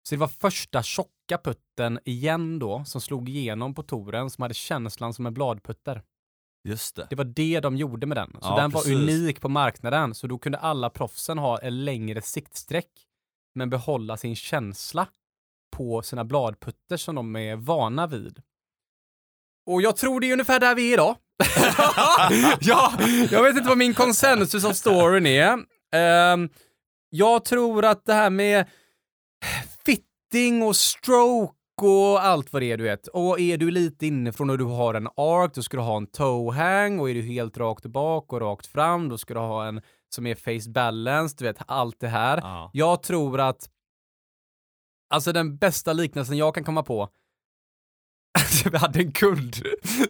[0.08, 4.54] Så det var första tjocka putten igen då, som slog igenom på toren, som hade
[4.54, 6.02] känslan som en bladputter.
[6.64, 7.08] Just det.
[7.10, 8.32] Det var det de gjorde med den.
[8.32, 8.96] Så Ja, den var precis.
[8.98, 12.90] unik på marknaden, så då kunde alla proffsen ha en längre siktsträck,
[13.56, 15.08] men behålla sin känsla
[15.76, 18.42] på sina bladputter som de är vana vid.
[19.66, 21.16] Och jag tror det är ungefär där vi är idag.
[22.60, 22.94] ja,
[23.32, 25.60] jag vet inte vad min konsensus av storyn är.
[25.92, 26.50] Ehm,
[27.10, 28.66] jag tror att det här med
[30.32, 33.08] fitting och stroke och allt vad det är du vet.
[33.08, 36.08] Och är du lite inifrån och du har en arc, då ska du ha en
[36.08, 39.68] toe hang och är du helt rakt bak och rakt fram, då ska du ha
[39.68, 42.38] en som är face balance, du vet allt det här.
[42.38, 42.70] Ja.
[42.74, 43.70] Jag tror att
[45.10, 47.10] Alltså den bästa liknelsen jag kan komma på
[48.38, 49.56] Alltså, vi hade en kund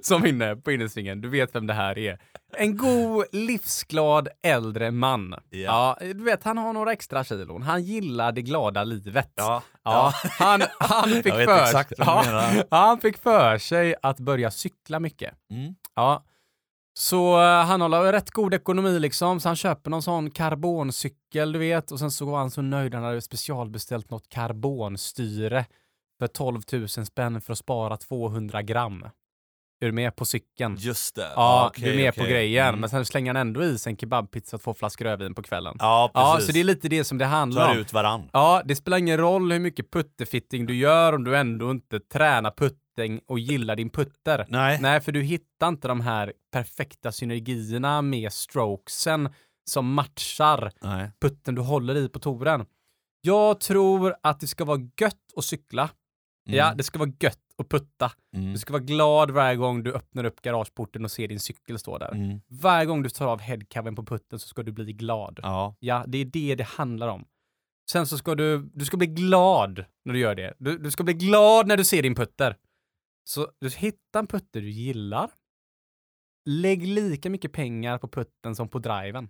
[0.01, 2.19] som var inne på innesvingen, du vet vem det här är.
[2.57, 5.35] En god, livsglad äldre man.
[5.49, 5.97] Ja.
[6.01, 7.61] du vet, han har några extra kilon.
[7.61, 9.31] Han gillar det glada livet.
[9.35, 9.63] Ja.
[9.83, 15.33] Ja, han, han, fick för, exakt ja, han fick för sig att börja cykla mycket.
[15.51, 15.75] Mm.
[15.95, 16.23] Ja.
[16.97, 21.59] Så eh, han har rätt god ekonomi liksom, så han köper någon sån karboncykel, du
[21.59, 25.65] vet, och sen så var han så nöjd, han hade specialbeställt något karbonstyre
[26.19, 29.03] för 12 000 spänn för att spara 200 gram.
[29.81, 30.75] Är du med på cykeln?
[30.79, 31.31] Just det.
[31.35, 32.23] Ja, okej, du är med okej.
[32.23, 32.67] på grejen.
[32.67, 32.79] Mm.
[32.79, 35.75] Men sen slänger han ändå i sig en kebabpizza och två flaskor rödvin på kvällen.
[35.79, 36.47] Ja, Ja, precis.
[36.47, 37.77] så det är lite det som det handlar Tar om.
[37.79, 38.29] ut varann.
[38.33, 42.51] Ja, det spelar ingen roll hur mycket putterfitting du gör om du ändå inte tränar
[42.57, 44.45] putting och gillar din putter.
[44.49, 44.77] Nej.
[44.81, 49.29] Nej, för du hittar inte de här perfekta synergierna med strokesen
[49.69, 51.11] som matchar Nej.
[51.21, 52.65] putten du håller i på touren.
[53.21, 55.89] Jag tror att det ska vara gött att cykla.
[56.47, 56.57] Mm.
[56.57, 58.11] Ja, det ska vara gött att putta.
[58.35, 58.53] Mm.
[58.53, 61.97] Du ska vara glad varje gång du öppnar upp garageporten och ser din cykel stå
[61.97, 62.11] där.
[62.11, 62.41] Mm.
[62.47, 65.39] Varje gång du tar av headcovern på putten så ska du bli glad.
[65.43, 65.75] Ja.
[65.79, 67.25] Ja, det är det det handlar om.
[67.91, 70.53] Sen så ska du, du ska bli glad när du gör det.
[70.59, 72.57] Du, du ska bli glad när du ser din putter.
[73.23, 75.31] Så du hittar en putter du gillar.
[76.45, 79.29] Lägg lika mycket pengar på putten som på driven.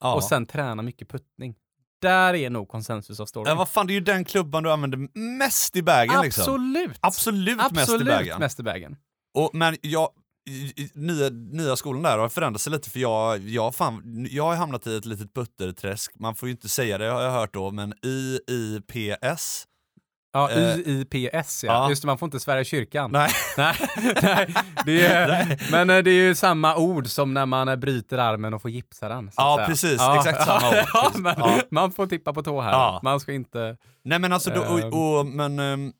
[0.00, 0.14] ja.
[0.14, 1.54] Och sen träna mycket puttning.
[2.00, 3.48] Där är nog konsensus av storyn.
[3.48, 6.42] Ja, vad fan, det är ju den klubban du använder mest i bagen liksom.
[6.42, 6.96] Absolut!
[7.00, 8.40] Absolut mest i Absolut bagen.
[8.40, 8.96] mest i bagen.
[9.34, 10.08] Och, men jag,
[10.50, 14.44] i- i- nya, nya skolan där har förändrat sig lite för jag, jag, fan, jag
[14.44, 17.54] har hamnat i ett litet butterträsk, man får ju inte säga det har jag hört
[17.54, 19.66] då, men IIPS.
[20.32, 21.72] Ja, Eh, IIPS ja.
[21.72, 21.88] ja.
[21.90, 23.10] Just det, man får inte svära i kyrkan.
[23.12, 23.30] Nej.
[23.56, 23.74] nej,
[24.22, 24.54] nej,
[24.86, 28.54] det är, men eh, det är ju samma ord som när man eh, bryter armen
[28.54, 29.30] och får gipsa den.
[29.36, 30.00] Ja, precis.
[30.16, 30.74] Exakt samma ord.
[30.94, 31.60] Ja, men Ja.
[31.70, 32.72] Man får tippa på tå här.
[32.72, 33.00] Ja.
[33.02, 33.76] Man ska inte...
[34.04, 34.92] Nej men alltså, då, Ehm.
[34.92, 35.92] och, och, men ehm,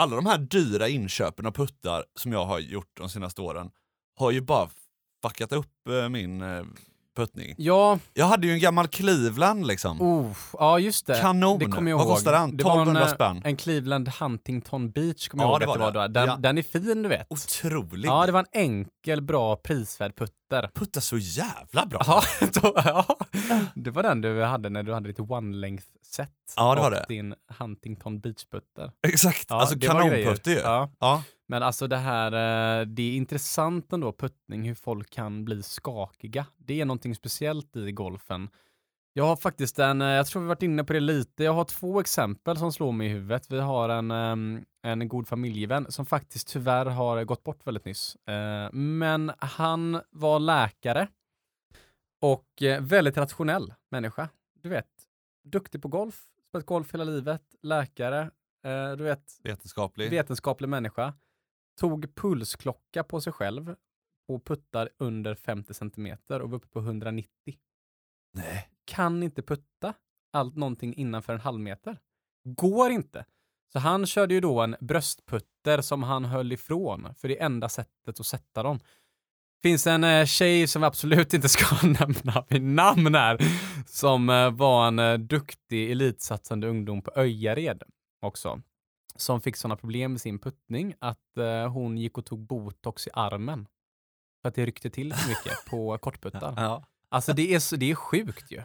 [0.00, 3.70] alla de här dyra inköpen av puttar som jag har gjort de senaste åren
[4.18, 4.68] har ju bara
[5.22, 6.62] fuckat upp eh, min eh,
[7.16, 7.54] puttning.
[7.58, 10.02] Ja, Jag hade ju en gammal Cleveland liksom.
[10.02, 11.20] oh, ja just det.
[11.20, 11.58] Kanon.
[11.58, 12.14] Det kommer jag Vad ihåg.
[12.16, 12.56] kostade den?
[12.56, 13.42] Det var 1200 en, eh, spänn.
[13.44, 16.12] En Cleveland Huntington Beach kommer jag Ja, ihåg det att det var då.
[16.12, 16.36] Den, Ja.
[16.36, 17.26] den är fin du vet.
[17.30, 18.08] Otrolig.
[18.08, 20.16] Ja, det var en enkel, bra, prisvärd
[20.50, 20.70] putter.
[20.74, 22.00] Puttar så jävla bra.
[22.06, 22.22] Ja,
[22.62, 23.16] då, ja,
[23.74, 26.30] det var den du hade när du hade ditt one-length set.
[26.56, 27.04] Ja, det var och det.
[27.08, 28.92] din Huntington Beach-putter.
[29.06, 30.56] Exakt, Ja, alltså kanonputter ju.
[30.58, 30.90] Ja.
[31.00, 31.22] Ja.
[31.48, 32.32] Men alltså det här,
[32.80, 36.46] eh, det är intressant ändå puttning, hur folk kan bli skakiga.
[36.56, 38.48] Det är någonting speciellt i golfen.
[39.16, 41.64] Jag har faktiskt en, eh, jag tror vi varit inne på det lite, jag har
[41.64, 43.50] två exempel som slår mig i huvudet.
[43.50, 48.16] Vi har en, ehm, en god familjevän som faktiskt tyvärr har gått bort väldigt nyss.
[48.16, 51.08] Eh, Men han var läkare
[52.20, 54.28] och eh, väldigt rationell människa.
[54.62, 54.88] Du vet,
[55.44, 58.30] duktig på golf, spelat golf hela livet, läkare,
[58.96, 60.10] du vet, Vetenskaplig.
[60.10, 61.14] vetenskaplig människa,
[61.80, 63.76] tog pulsklocka på sig själv
[64.28, 67.28] och puttar under 50 centimeter och var uppe på 190.
[68.32, 68.73] Nej.
[68.94, 69.94] Kan inte putta
[70.32, 71.98] allt någonting innanför en halv meter.
[72.44, 73.24] Går inte.
[73.72, 77.68] Så han körde ju då en bröstputter som han höll ifrån, för det är enda
[77.68, 78.80] sättet att sätta dem.
[79.62, 83.38] Finns en eh, tjej som vi absolut inte ska nämna vid namn här,
[83.86, 87.82] som eh, var en eh, duktig elitsatsande ungdom på Öjared
[88.22, 88.62] också
[89.16, 93.10] som fick sådana problem med sin puttning att eh, hon gick och tog botox i
[93.12, 93.66] armen.
[94.42, 96.54] För att det ryckte till för mycket på kortputtar.
[96.56, 96.84] Ja.
[97.14, 98.62] Alltså det är, så, det är sjukt ju.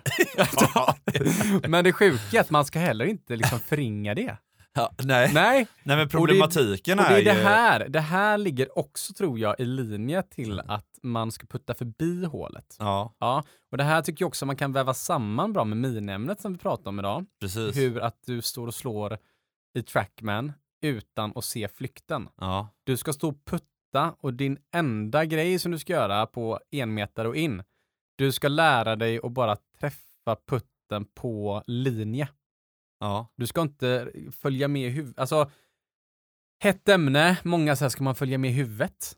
[1.70, 4.38] Men det sjuka är att man ska heller inte liksom förringa det.
[4.74, 5.32] Ja, nej.
[5.34, 7.40] Nej, nej, men Och det- problematiken och det är det ju...
[7.44, 7.88] här.
[7.90, 12.76] Det här ligger också, tror jag, i linje till att man ska putta förbi hålet.
[12.80, 16.42] Ja, Ja, och det här tycker jag också man kan väva samman bra med minämnet
[16.42, 17.26] som vi pratar om idag.
[17.42, 17.78] precis.
[17.78, 19.18] Hur att du står och slår
[19.78, 22.30] i trackman utan att se flykten.
[22.38, 22.70] Ja.
[22.84, 26.94] Du ska stå och putta och din enda grej som du ska göra på en
[26.94, 27.64] meter och in,
[28.20, 32.30] du ska lära dig att bara träffa putten på linje.
[33.00, 33.28] Ja.
[33.36, 35.20] Du ska inte följa med i huvudet.
[35.20, 35.52] Alltså,
[36.64, 39.16] hett ämne, många säger ska man följa med i huvudet?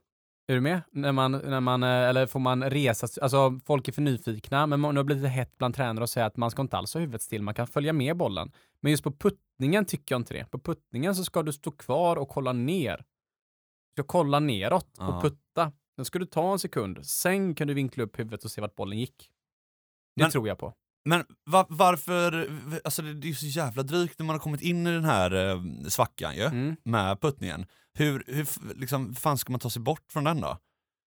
[0.47, 0.81] Är du med?
[0.91, 4.81] När man, när man, eh, eller får man resa, alltså folk är för nyfikna, men
[4.81, 7.01] nu har det blivit hett bland tränare och säga att man ska inte alls ha
[7.01, 8.51] huvudet still, man kan följa med bollen.
[8.79, 10.45] Men just på puttningen tycker jag inte det.
[10.51, 12.97] På puttningen så ska du stå kvar och kolla ner.
[12.97, 15.07] Du ska kolla neråt Ja.
[15.07, 15.71] och putta.
[16.03, 18.99] Ska du ta en sekund, sen kan du vinkla upp huvudet och se vart bollen
[18.99, 19.29] gick.
[20.15, 20.73] Det Men- tror jag på.
[21.05, 22.51] Men va- varför,
[22.83, 25.05] alltså det, det är ju så jävla drygt när man har kommit in i den
[25.05, 26.75] här eh, svackan ju, Mm.
[26.83, 27.65] med puttningen.
[27.93, 30.57] Hur, hur liksom, fan ska man ta sig bort från den då?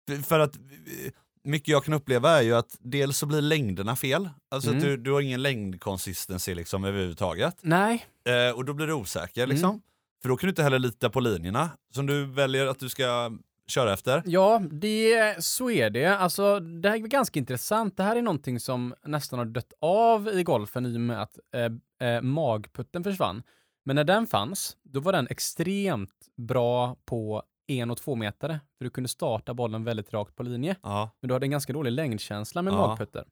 [0.10, 1.12] För, för att eh,
[1.44, 4.78] mycket jag kan uppleva är ju att dels så blir längderna fel, alltså Mm.
[4.80, 7.58] att du, du har ingen längdkonsistency liksom överhuvudtaget.
[7.62, 9.70] Nej, Eh, och då blir du osäker liksom.
[9.70, 9.82] Mm.
[10.22, 13.32] För då kan du inte heller lita på linjerna som du väljer att du ska
[13.68, 14.24] köra efter.
[14.26, 16.06] Ja, det, så är det.
[16.06, 17.98] Alltså, det här är ganska intressant.
[17.98, 21.40] Det här är någonting som nästan har dött av i golfen i och med att
[21.56, 23.44] eh, eh, magputten försvann.
[23.86, 28.60] Men när den fanns, då var den extremt bra på en och två meter.
[28.78, 30.76] För du kunde starta bollen väldigt rakt på linje.
[30.84, 32.88] Ja, Men du hade en ganska dålig längdkänsla med Ja.
[32.88, 33.26] magputter.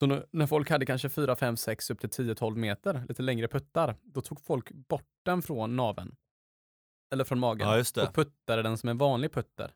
[0.00, 3.22] Så nu- när folk hade kanske 4, 5, 6 upp till 10, 12 meter, lite
[3.22, 6.14] längre puttar, då tog folk bort den från naven.
[7.12, 8.02] Eller från magen Ja, just det.
[8.02, 9.70] och puttade den som en vanlig putter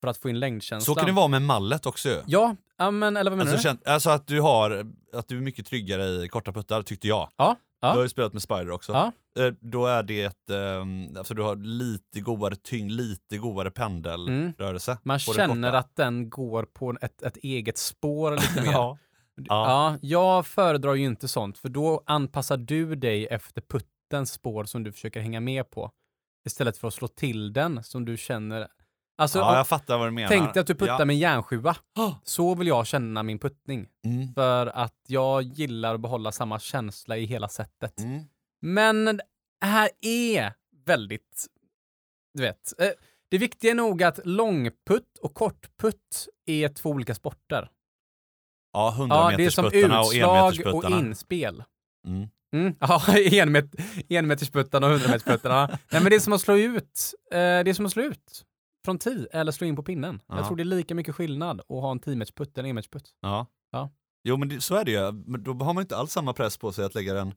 [0.00, 0.94] för att få in längdkänslan.
[0.94, 2.22] Så kan det vara med mallet också ju.
[2.26, 2.56] Ja,
[2.90, 3.90] men eller vad menar Alltså, du?
[3.90, 7.28] alltså att du har, att du är mycket tryggare i korta puttar tyckte jag.
[7.36, 7.94] Ja, Du ja.
[7.94, 8.92] har ju spelat med Spider också.
[8.92, 9.12] Ja.
[9.44, 14.90] Eh, Då är det ett, ehm, alltså du har lite godare tyngd, lite godare pendelrörelse.
[14.92, 15.00] Mm.
[15.02, 18.72] Man känner att den går på ett, ett eget spår lite mer.
[18.72, 18.98] ja.
[19.36, 19.44] ja.
[19.44, 19.96] Ja.
[20.02, 24.92] jag föredrar ju inte sånt, för då anpassar du dig efter puttens spår som du
[24.92, 25.90] försöker hänga med på.
[26.44, 28.68] Istället för att slå till den som du känner.
[29.18, 30.28] Alltså, ja, jag fattar vad du menar.
[30.28, 31.04] tänk dig att du puttar ja.
[31.04, 31.76] med en järnsjua.
[32.22, 33.88] Så vill jag känna min puttning.
[34.04, 34.34] Mm.
[34.34, 37.98] För att jag gillar att behålla samma känsla i hela sättet.
[37.98, 38.24] Mm.
[38.60, 40.52] Men det här är
[40.86, 41.46] väldigt,
[42.34, 42.80] du vet.
[42.80, 42.90] Eh,
[43.30, 47.70] det viktiga är nog att långputt och kortputt är två olika sporter.
[48.72, 50.98] Ja, 100 Ja, det är som och utslag och enmetersputtarna.
[50.98, 51.64] inspel.
[52.06, 52.28] Mm.
[52.52, 52.74] Mm.
[52.80, 53.70] Ja, enmet,
[54.08, 55.66] enmetersputtarna och hundrametersputtarna.
[55.66, 57.14] Nej, men det är som att slå ut.
[57.32, 58.44] Eh, det är som att slå ut
[58.84, 60.20] från tee eller slå in på pinnen.
[60.26, 60.36] Ja.
[60.36, 63.10] Jag tror det är lika mycket skillnad att ha en 10-metersputt än en enmetersputt.
[63.20, 63.46] Ja.
[63.72, 63.90] Ja.
[64.24, 66.56] Jo men det, så är det ju, men då har man inte alls samma press
[66.56, 67.34] på sig att lägga den,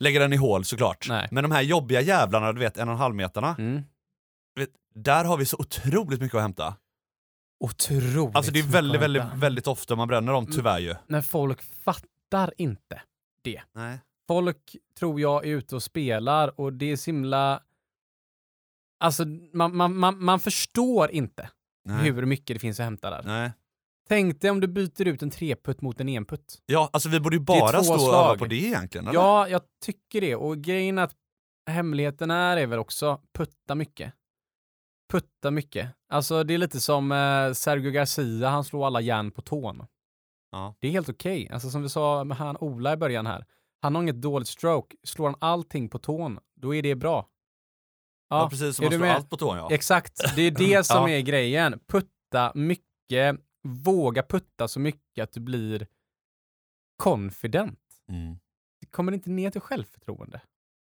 [0.00, 1.06] lägga den i hål såklart.
[1.08, 1.28] Nej.
[1.30, 3.82] Men de här jobbiga jävlarna, du vet en och en halv meterna, Mm.
[4.58, 6.74] vet, där har vi så otroligt mycket att hämta.
[7.64, 10.94] Otroligt Alltså det är väldigt, väldigt, väldigt ofta man bränner dem, tyvärr ju.
[11.06, 13.02] Men folk fattar inte.
[13.72, 14.00] Nej.
[14.26, 17.62] Folk tror jag är ute och spelar och det är så himla...
[19.00, 21.50] Alltså, man, man, man, man förstår inte
[21.84, 22.04] Nej.
[22.04, 23.22] hur mycket det finns att hämta där.
[23.22, 23.52] Nej.
[24.08, 26.62] Tänk dig om du byter ut en treputt mot en enputt.
[26.66, 29.06] Ja, alltså vi borde ju bara stå och öva på det egentligen.
[29.08, 29.18] eller?
[29.18, 30.36] Ja, jag tycker det.
[30.36, 31.14] Och grejen är att
[31.70, 34.12] hemligheten här är väl också putta mycket.
[35.12, 35.92] Putta mycket.
[36.08, 39.86] Alltså det är lite som eh, Sergio Garcia, han slår alla järn på tån.
[40.52, 40.74] Ja.
[40.80, 41.50] Det är helt okej.
[41.52, 43.44] Alltså som vi sa med han Ola i början här.
[43.86, 44.96] Han har inget dåligt stroke.
[45.04, 47.28] Slår han allting på tån, då är det bra.
[48.28, 49.68] Ja, precis som man slår allt på tån ja.
[49.72, 51.16] Exakt, det är det som Ja.
[51.16, 51.80] är grejen.
[51.86, 55.86] Putta mycket, våga putta så mycket att du blir
[57.02, 57.80] confident.
[58.08, 58.38] Mm.
[58.80, 60.40] Det kommer inte ner till självförtroende.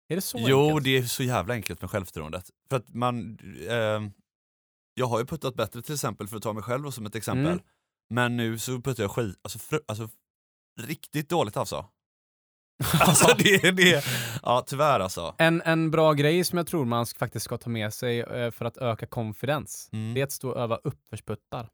[0.08, 0.84] Är det så Jo, enkelt?
[0.84, 2.50] det är så jävla enkelt med självförtroendet.
[2.70, 4.12] För att man, ehm,
[4.94, 7.46] jag har ju puttat bättre till exempel, för att ta mig själv som ett exempel.
[7.52, 7.64] Mm.
[8.10, 10.08] Men nu så puttar jag skit, alltså, fr- alltså
[10.80, 11.86] riktigt dåligt alltså.
[13.00, 14.04] alltså det det,
[14.42, 15.34] ja tyvärr alltså.
[15.38, 18.50] En, en bra grej som jag tror man sk- faktiskt ska ta med sig eh,
[18.50, 20.14] för att öka confidence, Mm.
[20.14, 21.68] det är att stå och öva uppförsputtar.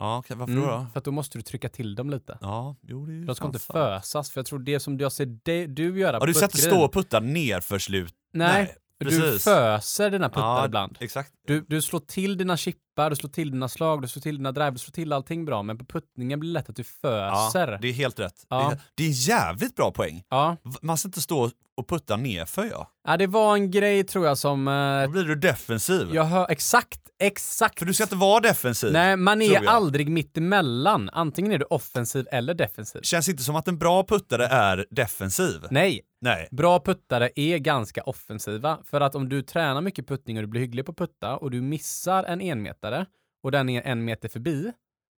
[0.00, 0.52] Ja, okej, varför?
[0.52, 0.86] Mm, då?
[0.92, 2.38] för att då måste du trycka till dem lite.
[2.40, 5.26] Ja, jo det är De ska inte fösas, för jag tror det som jag ser
[5.44, 8.14] de, du göra Ja, du ska inte puttgrejen- stå och putta ner för slut.
[8.32, 8.66] Nej,
[8.98, 9.44] för du precis.
[9.44, 10.96] föser dina puttar Ja, ibland.
[11.00, 11.32] Exakt.
[11.46, 12.56] Du, du slår till dina
[12.94, 15.44] chippar, du slår till dina slag, du slår till dina drive, du slår till allting
[15.44, 17.78] bra, men på puttningen blir det lätt att du Ja, föser.
[17.82, 18.46] det är helt rätt.
[18.48, 18.58] Ja.
[18.58, 20.22] Det, är, det är jävligt bra poäng.
[20.30, 20.56] Ja.
[20.82, 22.90] Man ska inte stå och putta nerför ja.
[23.06, 24.68] ja, det var en grej tror jag som...
[24.68, 26.08] Eh, Då blir du defensiv.
[26.12, 27.78] jag hör, exakt, exakt.
[27.78, 28.92] För du ska inte vara defensiv.
[28.92, 31.10] Nej, man är aldrig mitt emellan.
[31.12, 33.00] Antingen är du offensiv eller defensiv.
[33.02, 35.60] Känns inte som att en bra puttare är defensiv.
[35.70, 36.48] Nej, Nej.
[36.50, 38.78] bra puttare är ganska offensiva.
[38.84, 41.60] För att om du tränar mycket puttning och du blir hygglig på putta och du
[41.60, 42.40] missar en
[42.84, 43.06] enmetare
[43.42, 44.72] och den är en meter förbi,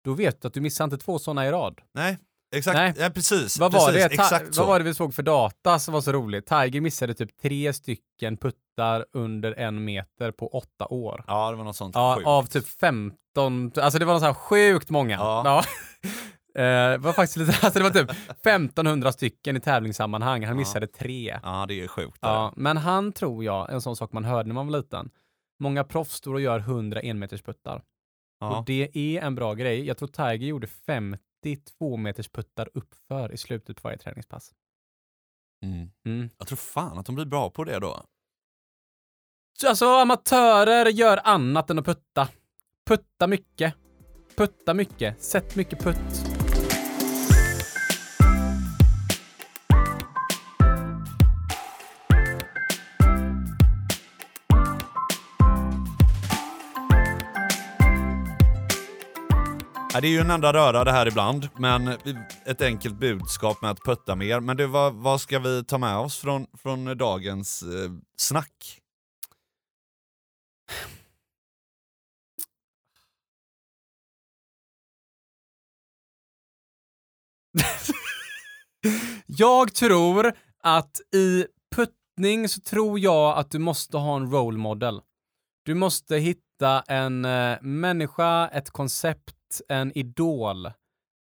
[0.04, 1.82] då vet du att du missar inte två sådana i rad.
[1.94, 2.18] Nej.
[2.56, 2.76] Exakt.
[2.78, 2.94] Nej.
[2.98, 3.60] Ja, precis.
[3.60, 4.18] Vad var, precis.
[4.18, 4.24] det?
[4.30, 6.46] Ta- vad var det vi såg för data som var så roligt?
[6.48, 11.24] Tiger missade typ tre stycken puttar under en meter på åtta år.
[11.28, 12.28] Ja, det var något sånt Ja, sjukt.
[12.28, 15.16] av typ 15, alltså det var något så här sjukt många.
[15.16, 15.64] Ja.
[16.58, 18.12] Eh, det var faktiskt lite, alltså det var typ
[18.46, 20.60] 1500 stycken i tävlingssammanhang, han Ja.
[20.60, 21.40] missade tre.
[21.44, 22.18] Ja, det är sjukt.
[22.22, 25.10] Ja, men han tror jag, en sån sak man hörde när man var liten,
[25.60, 27.84] många proffs står och gör 100 enmetersputtar.
[28.40, 28.60] Ja.
[28.60, 29.86] Och det är en bra grej.
[29.86, 31.20] Jag tror Tiger gjorde 50
[31.56, 34.54] tvåmetersputtar uppför i slutet på varje träningspass.
[35.64, 35.92] Mm.
[36.06, 36.30] Mm.
[36.38, 38.06] Jag tror fan att de blir bra på det då.
[39.54, 42.30] Så alltså amatörer gör annat än att putta.
[42.86, 43.74] Putta mycket.
[44.36, 45.24] Putta mycket.
[45.24, 46.35] Sätt mycket putt.
[59.96, 61.88] Ja, det är ju en enda röra det här ibland, men
[62.46, 64.40] ett enkelt budskap med att putta mer.
[64.40, 68.82] Men det, vad, vad ska vi ta med oss från, från dagens eh, snack?
[79.26, 80.34] Jag tror
[80.64, 85.02] att i puttning så tror jag att du måste ha en role model.
[85.66, 89.36] Du måste hitta en eh, människa, ett koncept,
[89.68, 90.72] en idol,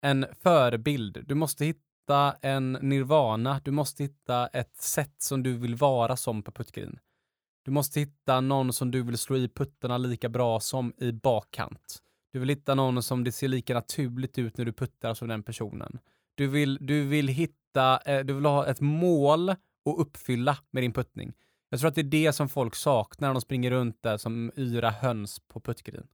[0.03, 1.25] en förebild.
[1.27, 3.61] Du måste hitta en nirvana.
[3.65, 6.99] Du måste hitta ett sätt som du vill vara som på puttgrin.
[7.65, 11.99] Du måste hitta någon som du vill slå i puttarna lika bra som i bakkant.
[12.33, 15.43] Du vill hitta någon som det ser lika naturligt ut när du puttar som den
[15.43, 15.99] personen.
[16.35, 19.59] Du vill, du vill hitta, eh, du vill ha ett mål att
[19.99, 21.33] uppfylla med din puttning.
[21.69, 24.53] Jag tror att det är det som folk saknar när de springer runt där som
[24.57, 26.07] yra höns på puttgrin.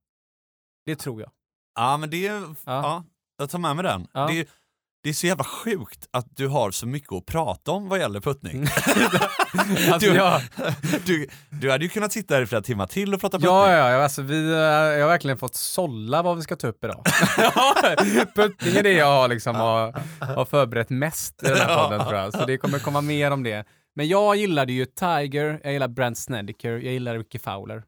[0.85, 1.31] Det tror jag.
[1.75, 2.43] Ja, men det är...
[2.65, 3.05] Ja.
[3.39, 4.07] jag tar med mig den.
[4.13, 4.27] Ja.
[4.27, 4.49] Det,
[5.03, 8.21] det är så jävla sjukt att du har så mycket att prata om vad gäller
[8.21, 8.67] puttning.
[9.93, 10.43] Alltså, du, jag,
[11.07, 13.53] du, du hade ju kunnat sitta här i flera timmar till och prata puttning.
[13.53, 16.67] ja, ja, ja, alltså vi, eh, jag har verkligen fått sålla vad vi ska ta
[16.67, 17.03] upp idag.
[18.35, 20.03] Puttning är det jag har, liksom, har,
[20.35, 23.43] har förberett mest i den här podden tror jag, så det kommer komma mer om
[23.43, 23.65] det.
[23.95, 27.83] Men jag gillade ju Tiger, jag gillar Brent Snedeker, jag gillar Ricky Fowler.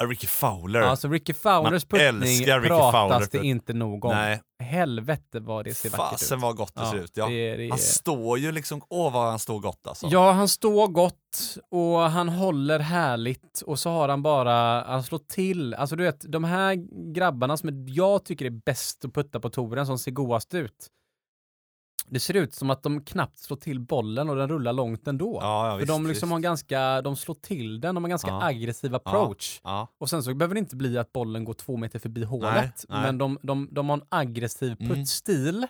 [0.00, 0.80] Ja, Ricky Fowler.
[0.80, 4.14] Alltså Ricky Fowlers Man puttning Ricky pratas Fowler det inte nog om.
[4.14, 6.20] Nej, Helvete vad det ser vackert ut.
[6.20, 7.10] fasen vad gott det ser ut.
[7.14, 7.28] Ja.
[7.28, 10.06] det, det, Han står ju liksom, åh vad han står gott alltså.
[10.10, 15.18] Ja, han står gott och han håller härligt och så har han bara, han slår
[15.18, 15.74] till.
[15.74, 16.74] Alltså du vet, de här
[17.14, 20.88] grabbarna som jag tycker är bäst att putta på touren som ser godast ut.
[22.12, 25.38] Det ser ut som att de knappt slår till bollen och den rullar långt ändå.
[25.42, 26.32] ja, ja För visst, de liksom visst.
[26.32, 28.42] har ganska, de slår till den, de har ganska Ja.
[28.44, 29.60] aggressiv approach.
[29.64, 29.88] Ja.
[29.98, 33.02] Och sen så behöver det inte bli att bollen går två meter förbi hålet, nej.
[33.02, 34.88] men de, de, de har en aggressiv Mm.
[34.96, 35.66] puttstil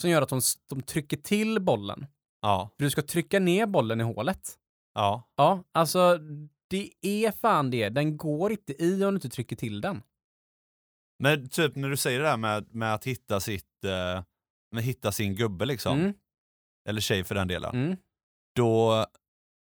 [0.00, 0.40] som gör att de,
[0.70, 2.06] de trycker till bollen.
[2.42, 2.70] Ja.
[2.76, 4.50] För du ska trycka ner bollen i hålet.
[4.94, 5.28] Ja.
[5.36, 6.18] Ja, alltså
[6.70, 7.88] det är fan det.
[7.88, 10.02] Den går inte i om du inte trycker till den.
[11.18, 14.22] Men typ när du säger det där med, med att hitta sitt, eh,
[14.72, 16.12] med hitta sin gubbe liksom, Mm,
[16.88, 17.96] eller tjej för den delen, mm.
[18.56, 19.06] då,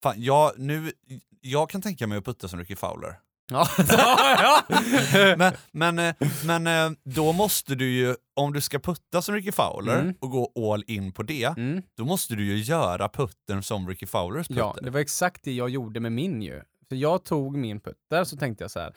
[0.02, 0.92] fan, jag, nu,
[1.40, 3.18] jag kan tänka mig att putta som Ricky Fowler.
[3.52, 5.36] Ja, ja, ja.
[5.36, 6.14] men men, eh,
[6.44, 10.14] men eh, då måste du ju, om du ska putta som Ricky Fowler Mm.
[10.20, 11.82] och gå all in på det, Mm.
[11.96, 14.60] då måste du ju göra putten som Ricky Fowlers putter.
[14.60, 16.62] ja, det var exakt det jag gjorde med min ju.
[16.88, 18.94] För jag tog min putter så tänkte jag så här.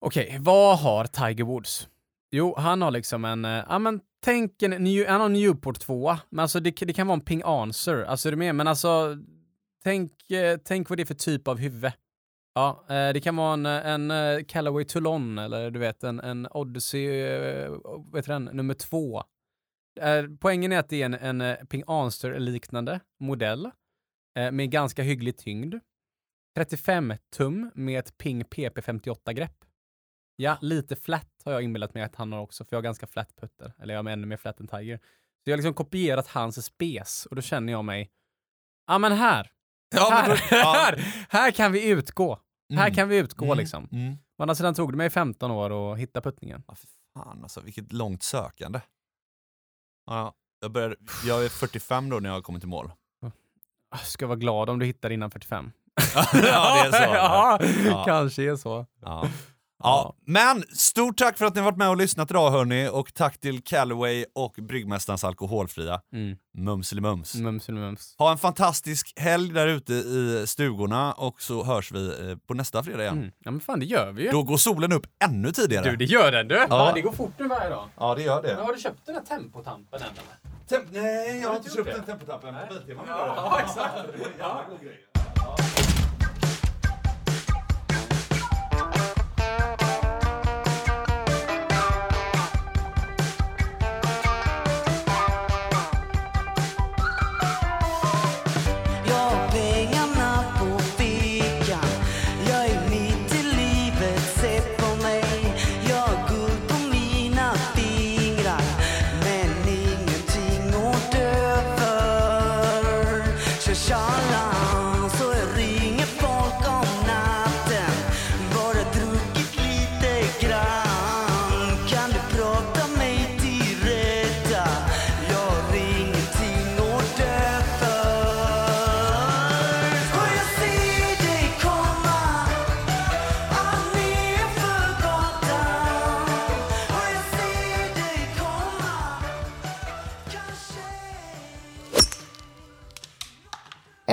[0.00, 1.88] Okej, vad har Tiger Woods?
[2.30, 6.16] Jo, han har liksom en, eh, ja men tänk en, New- en av Newport 2,
[6.30, 8.54] men alltså det, det kan vara en Ping Answer, alltså är du med?
[8.54, 9.16] Men alltså,
[9.82, 11.92] tänk, eh, tänk vad det är för typ av huvud.
[12.54, 16.46] Ja, eh, det kan vara en, en eh, Callaway Toulon eller du vet en, en
[16.50, 17.08] Odyssey,
[17.84, 19.22] vad heter den, nummer två.
[20.40, 23.70] Poängen är att det är en, en Ping Answer-liknande modell
[24.52, 25.74] med ganska hygglig tyngd.
[26.56, 29.64] 35 tum med ett Ping PP58-grepp.
[30.36, 33.06] Ja, lite flat har jag inbillat mig att han har också, för jag har ganska
[33.06, 33.72] flat putter.
[33.78, 34.96] Eller jag har ännu mer flat än Tiger.
[35.44, 38.10] Så jag har liksom kopierat hans spes och då känner jag mig,
[38.86, 39.50] ja men här,
[39.96, 40.72] Ja, men här, då, ja.
[40.76, 42.40] här, här kan vi utgå.
[42.74, 42.94] Här Mm.
[42.94, 43.88] kan vi utgå Mm, liksom.
[43.92, 44.12] Mm.
[44.14, 46.62] Å andra sidan tog det mig 15 år att hitta puttningen.
[46.68, 48.80] Ja, för fan alltså, vilket långt sökande.
[50.06, 52.92] Ja, jag, började, jag är 45 då när jag har kommit i mål.
[53.90, 55.72] Ah, Ska vara glad om du hittar innan 45.
[56.14, 56.96] ja, det är så.
[57.14, 58.04] ja, Ja.
[58.04, 58.86] kanske är så.
[59.00, 59.28] Ja.
[59.84, 63.14] Ja, men stort tack för att ni har varit med och lyssnat idag hörni och
[63.14, 66.00] tack till Callaway och Bryggmästarens Alkoholfria.
[66.12, 66.36] Mm.
[66.58, 67.34] Mums eller mums.
[67.34, 68.14] Mums eller mums.
[68.18, 72.82] Ha en fantastisk helg där ute i stugorna och så hörs vi eh, på nästa
[72.82, 73.18] fredag igen.
[73.18, 73.30] Mm.
[73.44, 74.30] Ja men fan det gör vi ju.
[74.30, 75.90] Då går solen upp ännu tidigare.
[75.90, 76.66] Du det gör den du.
[76.70, 76.92] Ja.
[76.94, 77.88] Det går fort nu varje dag.
[77.98, 78.62] Ja, det gör Men det.
[78.62, 80.54] har du köpt den här tempotampen än eller?
[80.68, 82.12] Temp- nej, jag har inte inte köpt gjort den det?
[82.12, 82.54] tempotappen.
[82.54, 82.66] Nej.
[82.70, 83.94] Biltema Ja, exakt.
[84.38, 84.64] Ja.